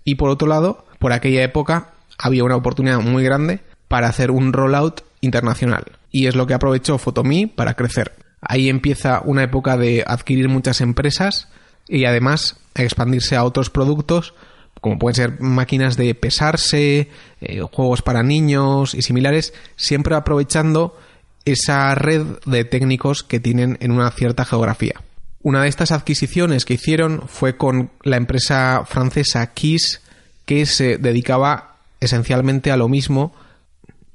Y 0.04 0.14
por 0.14 0.30
otro 0.30 0.48
lado, 0.48 0.86
por 0.98 1.12
aquella 1.12 1.42
época 1.42 1.90
había 2.18 2.44
una 2.44 2.56
oportunidad 2.56 3.00
muy 3.00 3.24
grande 3.24 3.60
para 3.88 4.08
hacer 4.08 4.30
un 4.30 4.52
rollout 4.52 5.02
internacional. 5.20 5.84
Y 6.10 6.26
es 6.26 6.34
lo 6.34 6.46
que 6.46 6.54
aprovechó 6.54 6.98
Photomi 6.98 7.46
para 7.46 7.74
crecer. 7.74 8.12
Ahí 8.40 8.68
empieza 8.68 9.20
una 9.24 9.44
época 9.44 9.76
de 9.76 10.04
adquirir 10.06 10.48
muchas 10.48 10.80
empresas 10.80 11.48
y 11.88 12.04
además 12.06 12.56
expandirse 12.74 13.36
a 13.36 13.44
otros 13.44 13.70
productos 13.70 14.34
como 14.80 14.98
pueden 14.98 15.14
ser 15.14 15.40
máquinas 15.40 15.96
de 15.96 16.14
pesarse, 16.14 17.08
eh, 17.40 17.60
juegos 17.70 18.02
para 18.02 18.22
niños 18.22 18.94
y 18.94 19.02
similares, 19.02 19.54
siempre 19.76 20.16
aprovechando 20.16 20.96
esa 21.44 21.94
red 21.94 22.22
de 22.46 22.64
técnicos 22.64 23.22
que 23.22 23.40
tienen 23.40 23.78
en 23.80 23.92
una 23.92 24.10
cierta 24.10 24.44
geografía. 24.44 25.00
Una 25.42 25.62
de 25.62 25.68
estas 25.68 25.92
adquisiciones 25.92 26.64
que 26.64 26.74
hicieron 26.74 27.22
fue 27.26 27.56
con 27.56 27.90
la 28.02 28.16
empresa 28.16 28.84
francesa 28.86 29.52
Kiss, 29.52 30.00
que 30.46 30.66
se 30.66 30.98
dedicaba 30.98 31.76
esencialmente 32.00 32.70
a 32.70 32.76
lo 32.76 32.88
mismo 32.88 33.32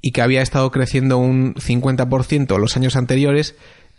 y 0.00 0.12
que 0.12 0.22
había 0.22 0.42
estado 0.42 0.70
creciendo 0.70 1.18
un 1.18 1.54
50% 1.54 2.58
los 2.58 2.76
años 2.76 2.96
anteriores 2.96 3.56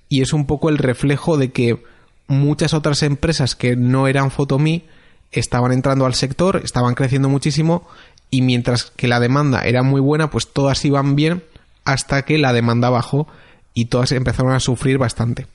y 0.08 0.22
es 0.22 0.34
un 0.34 0.46
poco 0.46 0.70
el 0.70 0.78
reflejo 0.78 1.38
de 1.38 1.52
que 1.52 1.84
muchas 2.28 2.74
otras 2.74 3.04
empresas 3.04 3.56
que 3.56 3.76
no 3.76 4.08
eran 4.08 4.32
Photomi 4.32 4.86
estaban 5.32 5.72
entrando 5.72 6.06
al 6.06 6.16
sector, 6.16 6.62
estaban 6.64 6.96
creciendo 6.96 7.30
muchísimo 7.30 7.88
y 8.30 8.42
mientras 8.42 8.92
que 8.96 9.08
la 9.08 9.20
demanda 9.20 9.62
era 9.62 9.84
muy 9.84 10.02
buena, 10.02 10.30
pues 10.30 10.48
todas 10.52 10.84
iban 10.86 11.16
bien 11.16 11.44
hasta 11.86 12.24
que 12.24 12.38
la 12.38 12.54
demanda 12.54 12.90
bajó 12.90 13.28
y 13.74 13.86
todas 13.86 14.12
empezaron 14.12 14.54
a 14.54 14.60
sufrir 14.60 14.98
bastante. 14.98 15.48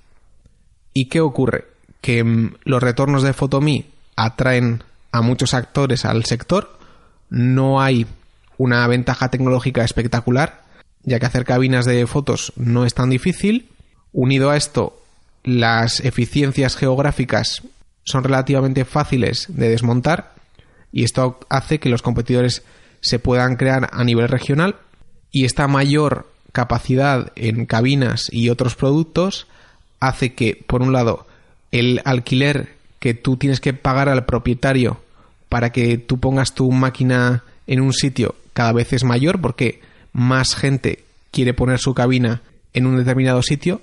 ¿Y 0.92 1.06
qué 1.06 1.20
ocurre? 1.20 1.66
Que 2.00 2.24
mm, 2.24 2.54
los 2.64 2.82
retornos 2.82 3.22
de 3.22 3.32
Photomi 3.32 3.87
atraen 4.16 4.82
a 5.12 5.20
muchos 5.22 5.54
actores 5.54 6.04
al 6.04 6.24
sector, 6.24 6.78
no 7.30 7.80
hay 7.80 8.06
una 8.58 8.87
ventaja 8.87 9.28
tecnológica 9.28 9.84
espectacular, 9.84 10.64
ya 11.02 11.20
que 11.20 11.26
hacer 11.26 11.44
cabinas 11.44 11.84
de 11.84 12.06
fotos 12.06 12.52
no 12.56 12.84
es 12.84 12.94
tan 12.94 13.10
difícil. 13.10 13.68
Unido 14.12 14.50
a 14.50 14.56
esto, 14.56 15.00
las 15.42 16.00
eficiencias 16.00 16.76
geográficas 16.76 17.62
son 18.04 18.24
relativamente 18.24 18.84
fáciles 18.84 19.46
de 19.48 19.68
desmontar 19.68 20.34
y 20.92 21.04
esto 21.04 21.40
hace 21.48 21.80
que 21.80 21.88
los 21.88 22.02
competidores 22.02 22.62
se 23.00 23.18
puedan 23.18 23.56
crear 23.56 23.90
a 23.92 24.04
nivel 24.04 24.28
regional 24.28 24.76
y 25.30 25.44
esta 25.44 25.66
mayor 25.66 26.30
capacidad 26.52 27.32
en 27.34 27.66
cabinas 27.66 28.28
y 28.30 28.48
otros 28.48 28.76
productos 28.76 29.48
hace 29.98 30.34
que, 30.34 30.62
por 30.66 30.82
un 30.82 30.92
lado, 30.92 31.26
el 31.72 32.00
alquiler 32.04 32.74
que 33.00 33.14
tú 33.14 33.36
tienes 33.36 33.60
que 33.60 33.74
pagar 33.74 34.08
al 34.08 34.24
propietario 34.24 35.00
para 35.48 35.72
que 35.72 35.98
tú 35.98 36.20
pongas 36.20 36.54
tu 36.54 36.70
máquina 36.70 37.42
en 37.66 37.80
un 37.80 37.92
sitio 37.92 38.36
cada 38.52 38.72
vez 38.72 38.92
es 38.92 39.02
mayor 39.02 39.40
porque 39.40 39.80
más 40.12 40.54
gente 40.54 41.04
quiere 41.32 41.54
poner 41.54 41.80
su 41.80 41.94
cabina 41.94 42.42
en 42.72 42.86
un 42.86 42.96
determinado 42.96 43.42
sitio 43.42 43.82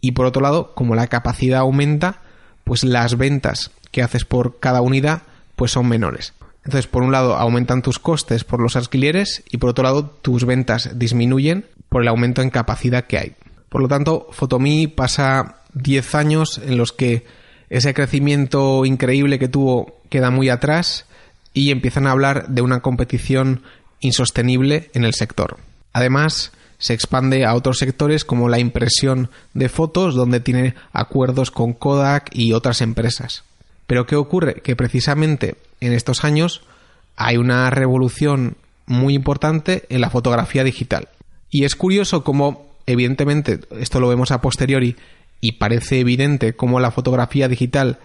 y 0.00 0.12
por 0.12 0.26
otro 0.26 0.42
lado, 0.42 0.74
como 0.74 0.96
la 0.96 1.06
capacidad 1.06 1.60
aumenta, 1.60 2.21
pues 2.64 2.84
las 2.84 3.16
ventas 3.16 3.70
que 3.90 4.02
haces 4.02 4.24
por 4.24 4.58
cada 4.58 4.80
unidad 4.80 5.22
pues 5.56 5.72
son 5.72 5.88
menores. 5.88 6.34
Entonces, 6.64 6.86
por 6.86 7.02
un 7.02 7.12
lado, 7.12 7.36
aumentan 7.36 7.82
tus 7.82 7.98
costes 7.98 8.44
por 8.44 8.60
los 8.60 8.76
alquileres 8.76 9.42
y 9.50 9.58
por 9.58 9.70
otro 9.70 9.84
lado, 9.84 10.06
tus 10.06 10.44
ventas 10.44 10.90
disminuyen 10.94 11.66
por 11.88 12.02
el 12.02 12.08
aumento 12.08 12.40
en 12.40 12.50
capacidad 12.50 13.04
que 13.04 13.18
hay. 13.18 13.32
Por 13.68 13.82
lo 13.82 13.88
tanto, 13.88 14.28
Photomi 14.30 14.86
pasa 14.86 15.62
10 15.74 16.14
años 16.14 16.60
en 16.64 16.76
los 16.76 16.92
que 16.92 17.24
ese 17.68 17.94
crecimiento 17.94 18.84
increíble 18.84 19.38
que 19.38 19.48
tuvo 19.48 20.00
queda 20.08 20.30
muy 20.30 20.50
atrás 20.50 21.06
y 21.54 21.70
empiezan 21.70 22.06
a 22.06 22.12
hablar 22.12 22.48
de 22.48 22.62
una 22.62 22.80
competición 22.80 23.62
insostenible 24.00 24.90
en 24.94 25.04
el 25.04 25.14
sector. 25.14 25.58
Además, 25.92 26.52
se 26.82 26.94
expande 26.94 27.46
a 27.46 27.54
otros 27.54 27.78
sectores 27.78 28.24
como 28.24 28.48
la 28.48 28.58
impresión 28.58 29.30
de 29.54 29.68
fotos, 29.68 30.16
donde 30.16 30.40
tiene 30.40 30.74
acuerdos 30.92 31.52
con 31.52 31.74
Kodak 31.74 32.30
y 32.32 32.54
otras 32.54 32.80
empresas. 32.80 33.44
Pero 33.86 34.04
¿qué 34.04 34.16
ocurre? 34.16 34.62
Que 34.62 34.74
precisamente 34.74 35.54
en 35.80 35.92
estos 35.92 36.24
años 36.24 36.62
hay 37.14 37.36
una 37.36 37.70
revolución 37.70 38.56
muy 38.86 39.14
importante 39.14 39.84
en 39.90 40.00
la 40.00 40.10
fotografía 40.10 40.64
digital. 40.64 41.08
Y 41.50 41.62
es 41.62 41.76
curioso 41.76 42.24
cómo, 42.24 42.66
evidentemente, 42.86 43.60
esto 43.78 44.00
lo 44.00 44.08
vemos 44.08 44.32
a 44.32 44.40
posteriori 44.40 44.96
y 45.40 45.52
parece 45.52 46.00
evidente 46.00 46.56
cómo 46.56 46.80
la 46.80 46.90
fotografía 46.90 47.46
digital 47.46 48.00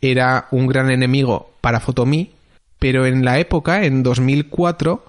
era 0.00 0.46
un 0.52 0.68
gran 0.68 0.88
enemigo 0.92 1.50
para 1.60 1.80
Photomi, 1.80 2.30
pero 2.78 3.06
en 3.06 3.24
la 3.24 3.40
época, 3.40 3.84
en 3.86 4.04
2004, 4.04 5.04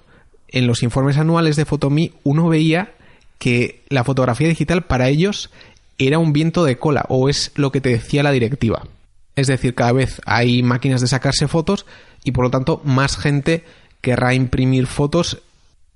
en 0.48 0.66
los 0.66 0.82
informes 0.82 1.18
anuales 1.18 1.54
de 1.54 1.66
Photomi, 1.66 2.14
uno 2.24 2.48
veía 2.48 2.94
que 3.42 3.82
la 3.88 4.04
fotografía 4.04 4.46
digital 4.46 4.82
para 4.82 5.08
ellos 5.08 5.50
era 5.98 6.20
un 6.20 6.32
viento 6.32 6.62
de 6.62 6.78
cola, 6.78 7.06
o 7.08 7.28
es 7.28 7.50
lo 7.56 7.72
que 7.72 7.80
te 7.80 7.88
decía 7.88 8.22
la 8.22 8.30
directiva. 8.30 8.86
Es 9.34 9.48
decir, 9.48 9.74
cada 9.74 9.90
vez 9.90 10.20
hay 10.26 10.62
máquinas 10.62 11.00
de 11.00 11.08
sacarse 11.08 11.48
fotos 11.48 11.84
y 12.22 12.30
por 12.30 12.44
lo 12.44 12.52
tanto 12.52 12.80
más 12.84 13.16
gente 13.16 13.64
querrá 14.00 14.34
imprimir 14.34 14.86
fotos 14.86 15.42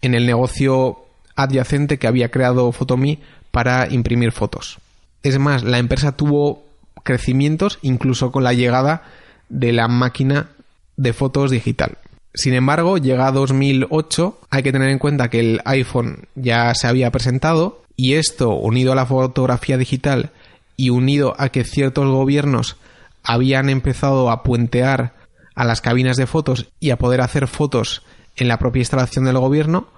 en 0.02 0.14
el 0.14 0.26
negocio 0.26 1.04
adyacente 1.36 2.00
que 2.00 2.08
había 2.08 2.32
creado 2.32 2.72
Photomi 2.72 3.20
para 3.52 3.92
imprimir 3.92 4.32
fotos. 4.32 4.78
Es 5.22 5.38
más, 5.38 5.62
la 5.62 5.78
empresa 5.78 6.16
tuvo 6.16 6.64
crecimientos 7.04 7.78
incluso 7.80 8.32
con 8.32 8.42
la 8.42 8.54
llegada 8.54 9.04
de 9.48 9.72
la 9.72 9.86
máquina 9.86 10.48
de 10.96 11.12
fotos 11.12 11.52
digital. 11.52 11.96
Sin 12.36 12.52
embargo, 12.52 12.98
llega 12.98 13.32
2008, 13.32 14.38
hay 14.50 14.62
que 14.62 14.70
tener 14.70 14.90
en 14.90 14.98
cuenta 14.98 15.30
que 15.30 15.40
el 15.40 15.62
iPhone 15.64 16.28
ya 16.34 16.74
se 16.74 16.86
había 16.86 17.10
presentado 17.10 17.82
y 17.96 18.12
esto, 18.14 18.50
unido 18.50 18.92
a 18.92 18.94
la 18.94 19.06
fotografía 19.06 19.78
digital 19.78 20.32
y 20.76 20.90
unido 20.90 21.34
a 21.38 21.48
que 21.48 21.64
ciertos 21.64 22.06
gobiernos 22.06 22.76
habían 23.22 23.70
empezado 23.70 24.30
a 24.30 24.42
puentear 24.42 25.14
a 25.54 25.64
las 25.64 25.80
cabinas 25.80 26.18
de 26.18 26.26
fotos 26.26 26.68
y 26.78 26.90
a 26.90 26.98
poder 26.98 27.22
hacer 27.22 27.46
fotos 27.46 28.02
en 28.36 28.48
la 28.48 28.58
propia 28.58 28.80
instalación 28.80 29.24
del 29.24 29.38
gobierno, 29.38 29.88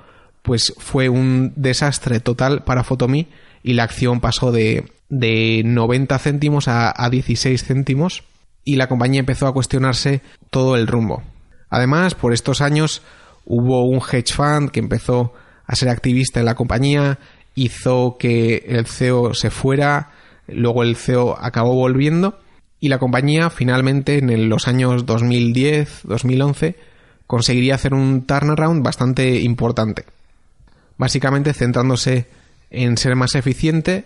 pues 0.43 0.75
fue 0.79 1.09
un 1.09 1.53
desastre 1.57 2.21
total 2.21 2.63
para 2.63 2.85
Photomi 2.85 3.27
y 3.65 3.73
la 3.73 3.83
acción 3.83 4.21
pasó 4.21 4.53
de, 4.53 4.93
de 5.09 5.63
90 5.65 6.17
céntimos 6.21 6.69
a, 6.69 6.95
a 6.97 7.11
16 7.11 7.65
céntimos 7.65 8.23
y 8.65 8.77
la 8.77 8.89
compañía 8.89 9.19
empezó 9.19 9.49
a 9.49 9.53
cuestionarse 9.53 10.21
todo 10.51 10.77
el 10.77 10.87
rumbo. 10.87 11.25
Además, 11.71 12.15
por 12.15 12.33
estos 12.33 12.61
años 12.61 13.03
hubo 13.45 13.85
un 13.85 14.01
hedge 14.01 14.33
fund 14.35 14.71
que 14.71 14.81
empezó 14.81 15.33
a 15.67 15.77
ser 15.77 15.89
activista 15.89 16.41
en 16.41 16.47
la 16.47 16.55
compañía, 16.55 17.19
hizo 17.55 18.17
que 18.19 18.65
el 18.69 18.87
CEO 18.87 19.35
se 19.35 19.51
fuera, 19.51 20.11
luego 20.47 20.83
el 20.83 20.97
CEO 20.97 21.37
acabó 21.39 21.75
volviendo 21.75 22.39
y 22.81 22.89
la 22.89 22.99
compañía 22.99 23.51
finalmente 23.51 24.19
en 24.19 24.49
los 24.49 24.69
años 24.69 25.05
2010-2011 25.07 26.77
conseguiría 27.27 27.75
hacer 27.75 27.95
un 27.95 28.27
turnaround 28.27 28.83
bastante 28.83 29.41
importante. 29.41 30.05
Básicamente 30.97 31.53
centrándose 31.53 32.27
en 32.71 32.97
ser 32.97 33.17
más 33.17 33.35
eficiente 33.35 34.05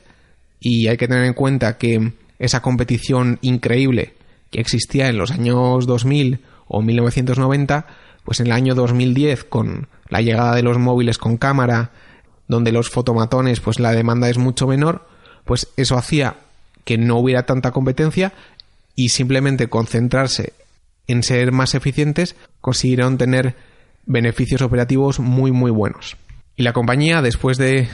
y 0.60 0.88
hay 0.88 0.96
que 0.96 1.08
tener 1.08 1.24
en 1.24 1.34
cuenta 1.34 1.78
que 1.78 2.12
esa 2.38 2.60
competición 2.60 3.38
increíble 3.42 4.14
que 4.50 4.60
existía 4.60 5.08
en 5.08 5.18
los 5.18 5.30
años 5.30 5.86
2000 5.86 6.40
o 6.72 6.80
1990, 6.80 7.86
pues 8.24 8.40
en 8.40 8.46
el 8.46 8.52
año 8.52 8.74
2010 8.74 9.44
con 9.44 9.88
la 10.08 10.22
llegada 10.22 10.54
de 10.54 10.62
los 10.62 10.78
móviles 10.78 11.18
con 11.18 11.36
cámara, 11.36 11.90
donde 12.48 12.72
los 12.72 12.88
fotomatones 12.88 13.60
pues 13.60 13.78
la 13.78 13.92
demanda 13.92 14.30
es 14.30 14.38
mucho 14.38 14.66
menor, 14.66 15.06
pues 15.44 15.68
eso 15.76 15.98
hacía 15.98 16.36
que 16.84 16.96
no 16.96 17.18
hubiera 17.18 17.44
tanta 17.44 17.72
competencia 17.72 18.32
y 18.96 19.10
simplemente 19.10 19.68
concentrarse 19.68 20.54
en 21.06 21.22
ser 21.22 21.52
más 21.52 21.74
eficientes 21.74 22.36
consiguieron 22.62 23.18
tener 23.18 23.54
beneficios 24.06 24.62
operativos 24.62 25.20
muy 25.20 25.52
muy 25.52 25.70
buenos. 25.70 26.16
Y 26.56 26.62
la 26.62 26.72
compañía, 26.72 27.20
después 27.20 27.58
de 27.58 27.88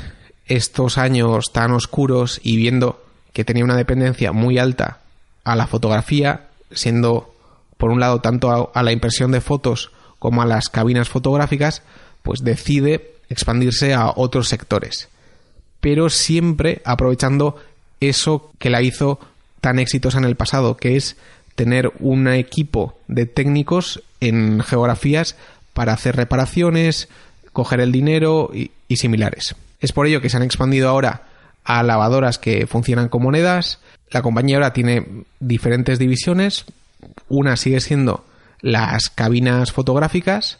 estos 0.46 0.98
años 0.98 1.46
tan 1.52 1.72
oscuros 1.72 2.40
y 2.44 2.56
viendo 2.56 3.04
que 3.32 3.44
tenía 3.44 3.64
una 3.64 3.76
dependencia 3.76 4.30
muy 4.30 4.56
alta 4.58 5.00
a 5.42 5.56
la 5.56 5.66
fotografía, 5.66 6.46
siendo 6.70 7.34
por 7.78 7.90
un 7.90 8.00
lado 8.00 8.20
tanto 8.20 8.70
a, 8.74 8.82
la 8.82 8.92
impresión 8.92 9.32
de 9.32 9.40
fotos 9.40 9.90
como 10.18 10.42
a 10.42 10.46
las 10.46 10.68
cabinas 10.68 11.08
fotográficas, 11.08 11.82
pues 12.22 12.44
decide 12.44 13.14
expandirse 13.30 13.94
a 13.94 14.12
otros 14.14 14.48
sectores. 14.48 15.08
Pero 15.80 16.10
siempre 16.10 16.82
aprovechando 16.84 17.56
eso 18.00 18.50
que 18.58 18.68
la 18.68 18.82
hizo 18.82 19.20
tan 19.60 19.78
exitosa 19.78 20.18
en 20.18 20.24
el 20.24 20.36
pasado, 20.36 20.76
que 20.76 20.96
es 20.96 21.16
tener 21.54 21.92
un 22.00 22.28
equipo 22.28 22.98
de 23.08 23.26
técnicos 23.26 24.02
en 24.20 24.60
geografías 24.60 25.36
para 25.72 25.92
hacer 25.92 26.16
reparaciones, 26.16 27.08
coger 27.52 27.80
el 27.80 27.92
dinero 27.92 28.50
y, 28.52 28.70
similares. 28.96 29.54
Es 29.80 29.92
por 29.92 30.06
ello 30.06 30.20
que 30.20 30.30
se 30.30 30.36
han 30.36 30.42
expandido 30.42 30.88
ahora 30.88 31.24
a 31.64 31.82
lavadoras 31.82 32.38
que 32.38 32.66
funcionan 32.66 33.08
con 33.08 33.22
monedas. 33.22 33.80
La 34.10 34.22
compañía 34.22 34.56
ahora 34.56 34.72
tiene 34.72 35.24
diferentes 35.40 35.98
divisiones. 35.98 36.64
Una 37.28 37.56
sigue 37.56 37.80
siendo 37.80 38.24
las 38.60 39.10
cabinas 39.10 39.72
fotográficas. 39.72 40.58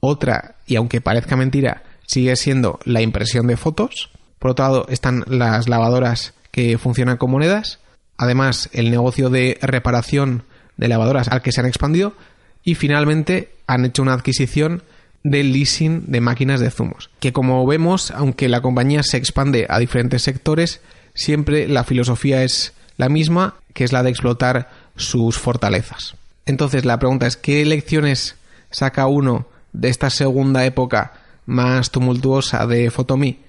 Otra, 0.00 0.56
y 0.66 0.76
aunque 0.76 1.00
parezca 1.00 1.36
mentira, 1.36 1.82
sigue 2.06 2.36
siendo 2.36 2.78
la 2.84 3.02
impresión 3.02 3.46
de 3.46 3.56
fotos. 3.56 4.10
Por 4.38 4.52
otro 4.52 4.64
lado, 4.64 4.86
están 4.88 5.24
las 5.26 5.68
lavadoras 5.68 6.34
que 6.50 6.78
funcionan 6.78 7.16
con 7.16 7.30
monedas 7.30 7.80
además 8.16 8.68
el 8.72 8.90
negocio 8.90 9.30
de 9.30 9.58
reparación 9.62 10.44
de 10.76 10.88
lavadoras 10.88 11.28
al 11.28 11.42
que 11.42 11.52
se 11.52 11.60
han 11.60 11.66
expandido 11.66 12.14
y 12.62 12.74
finalmente 12.74 13.50
han 13.66 13.84
hecho 13.84 14.02
una 14.02 14.14
adquisición 14.14 14.82
del 15.22 15.52
leasing 15.52 16.04
de 16.06 16.20
máquinas 16.20 16.60
de 16.60 16.70
zumos, 16.70 17.10
que 17.18 17.32
como 17.32 17.66
vemos, 17.66 18.10
aunque 18.12 18.48
la 18.48 18.60
compañía 18.60 19.02
se 19.02 19.16
expande 19.16 19.66
a 19.68 19.78
diferentes 19.78 20.22
sectores, 20.22 20.80
siempre 21.14 21.66
la 21.68 21.84
filosofía 21.84 22.44
es 22.44 22.74
la 22.96 23.08
misma, 23.08 23.54
que 23.72 23.84
es 23.84 23.92
la 23.92 24.02
de 24.02 24.10
explotar 24.10 24.70
sus 24.96 25.38
fortalezas. 25.38 26.14
Entonces 26.46 26.84
la 26.84 26.98
pregunta 26.98 27.26
es, 27.26 27.36
¿qué 27.36 27.64
lecciones 27.64 28.36
saca 28.70 29.06
uno 29.06 29.46
de 29.72 29.88
esta 29.88 30.10
segunda 30.10 30.64
época 30.64 31.12
más 31.44 31.90
tumultuosa 31.90 32.66
de 32.66 32.90
Fotomi? 32.90 33.40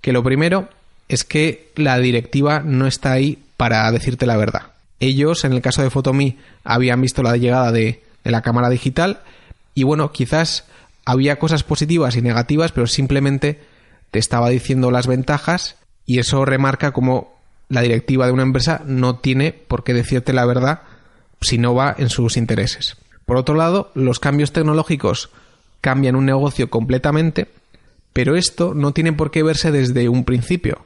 Que 0.00 0.12
lo 0.12 0.22
primero 0.22 0.68
es 1.08 1.24
que 1.24 1.70
la 1.74 1.98
directiva 1.98 2.60
no 2.60 2.86
está 2.86 3.12
ahí 3.12 3.38
para 3.56 3.90
decirte 3.90 4.26
la 4.26 4.36
verdad. 4.36 4.72
Ellos, 5.00 5.44
en 5.44 5.52
el 5.52 5.62
caso 5.62 5.82
de 5.82 5.90
Fotomi, 5.90 6.38
habían 6.64 7.00
visto 7.00 7.22
la 7.22 7.36
llegada 7.36 7.72
de, 7.72 8.02
la 8.24 8.42
cámara 8.42 8.68
digital 8.68 9.20
y 9.74 9.84
bueno, 9.84 10.12
quizás 10.12 10.64
había 11.06 11.38
cosas 11.38 11.62
positivas 11.62 12.14
y 12.14 12.20
negativas, 12.20 12.72
pero 12.72 12.86
simplemente 12.86 13.62
te 14.10 14.18
estaba 14.18 14.50
diciendo 14.50 14.90
las 14.90 15.06
ventajas 15.06 15.76
y 16.04 16.18
eso 16.18 16.44
remarca 16.44 16.92
como 16.92 17.37
la 17.68 17.82
directiva 17.82 18.26
de 18.26 18.32
una 18.32 18.42
empresa 18.42 18.82
no 18.86 19.16
tiene 19.16 19.52
por 19.52 19.84
qué 19.84 19.94
decirte 19.94 20.32
la 20.32 20.46
verdad 20.46 20.82
si 21.40 21.58
no 21.58 21.74
va 21.74 21.94
en 21.98 22.08
sus 22.08 22.36
intereses. 22.36 22.96
Por 23.26 23.36
otro 23.36 23.54
lado, 23.54 23.90
los 23.94 24.20
cambios 24.20 24.52
tecnológicos 24.52 25.30
cambian 25.80 26.16
un 26.16 26.26
negocio 26.26 26.70
completamente, 26.70 27.48
pero 28.12 28.36
esto 28.36 28.74
no 28.74 28.92
tiene 28.92 29.12
por 29.12 29.30
qué 29.30 29.42
verse 29.42 29.70
desde 29.70 30.08
un 30.08 30.24
principio. 30.24 30.80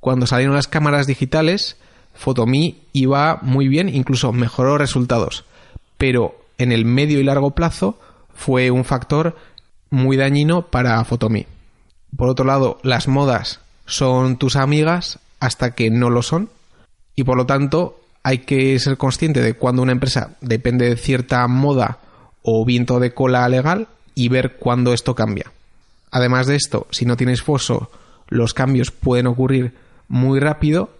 Cuando 0.00 0.26
salieron 0.26 0.56
las 0.56 0.68
cámaras 0.68 1.06
digitales, 1.06 1.76
Fotomi 2.14 2.82
iba 2.92 3.38
muy 3.42 3.68
bien, 3.68 3.88
incluso 3.88 4.32
mejoró 4.32 4.78
resultados, 4.78 5.44
pero 5.96 6.38
en 6.58 6.72
el 6.72 6.84
medio 6.84 7.20
y 7.20 7.24
largo 7.24 7.52
plazo 7.52 7.98
fue 8.34 8.70
un 8.70 8.84
factor 8.84 9.36
muy 9.90 10.16
dañino 10.16 10.66
para 10.66 11.02
Fotomi. 11.04 11.46
Por 12.16 12.28
otro 12.28 12.44
lado, 12.44 12.78
las 12.82 13.08
modas 13.08 13.60
son 13.86 14.36
tus 14.36 14.56
amigas 14.56 15.18
hasta 15.40 15.72
que 15.72 15.90
no 15.90 16.10
lo 16.10 16.22
son 16.22 16.50
y 17.14 17.24
por 17.24 17.36
lo 17.36 17.46
tanto 17.46 18.00
hay 18.22 18.38
que 18.38 18.78
ser 18.78 18.96
consciente 18.96 19.40
de 19.40 19.54
cuando 19.54 19.82
una 19.82 19.92
empresa 19.92 20.36
depende 20.40 20.88
de 20.88 20.96
cierta 20.96 21.46
moda 21.46 21.98
o 22.42 22.64
viento 22.64 23.00
de 23.00 23.14
cola 23.14 23.48
legal 23.48 23.88
y 24.14 24.28
ver 24.28 24.56
cuándo 24.56 24.92
esto 24.92 25.14
cambia. 25.14 25.52
Además 26.10 26.46
de 26.46 26.56
esto, 26.56 26.86
si 26.90 27.04
no 27.04 27.16
tienes 27.16 27.42
foso, 27.42 27.90
los 28.28 28.54
cambios 28.54 28.90
pueden 28.90 29.26
ocurrir 29.26 29.74
muy 30.08 30.40
rápido 30.40 30.90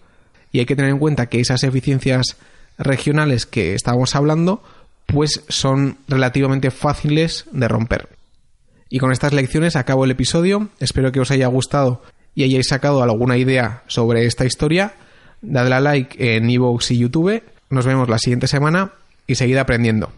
y 0.51 0.59
hay 0.59 0.65
que 0.65 0.75
tener 0.75 0.91
en 0.91 0.99
cuenta 0.99 1.27
que 1.27 1.39
esas 1.39 1.63
eficiencias 1.63 2.37
regionales 2.77 3.45
que 3.45 3.73
estábamos 3.73 4.15
hablando 4.15 4.63
pues 5.05 5.43
son 5.47 5.97
relativamente 6.07 6.71
fáciles 6.71 7.45
de 7.51 7.67
romper. 7.67 8.09
Y 8.89 8.99
con 8.99 9.11
estas 9.11 9.33
lecciones 9.33 9.75
acabo 9.75 10.05
el 10.05 10.11
episodio, 10.11 10.69
espero 10.79 11.11
que 11.11 11.19
os 11.19 11.31
haya 11.31 11.47
gustado 11.47 12.01
y 12.37 12.43
hayáis 12.43 12.67
sacado 12.67 13.01
alguna 13.01 13.35
idea 13.35 13.81
sobre 13.87 14.27
esta 14.27 14.45
historia. 14.45 14.93
Dadle 15.41 15.73
a 15.73 15.79
like 15.79 16.35
en 16.35 16.47
iVoox 16.47 16.91
y 16.91 16.99
YouTube. 16.99 17.41
Nos 17.71 17.87
vemos 17.87 18.09
la 18.09 18.19
siguiente 18.19 18.45
semana 18.45 18.91
y 19.25 19.33
seguid 19.33 19.57
aprendiendo. 19.57 20.11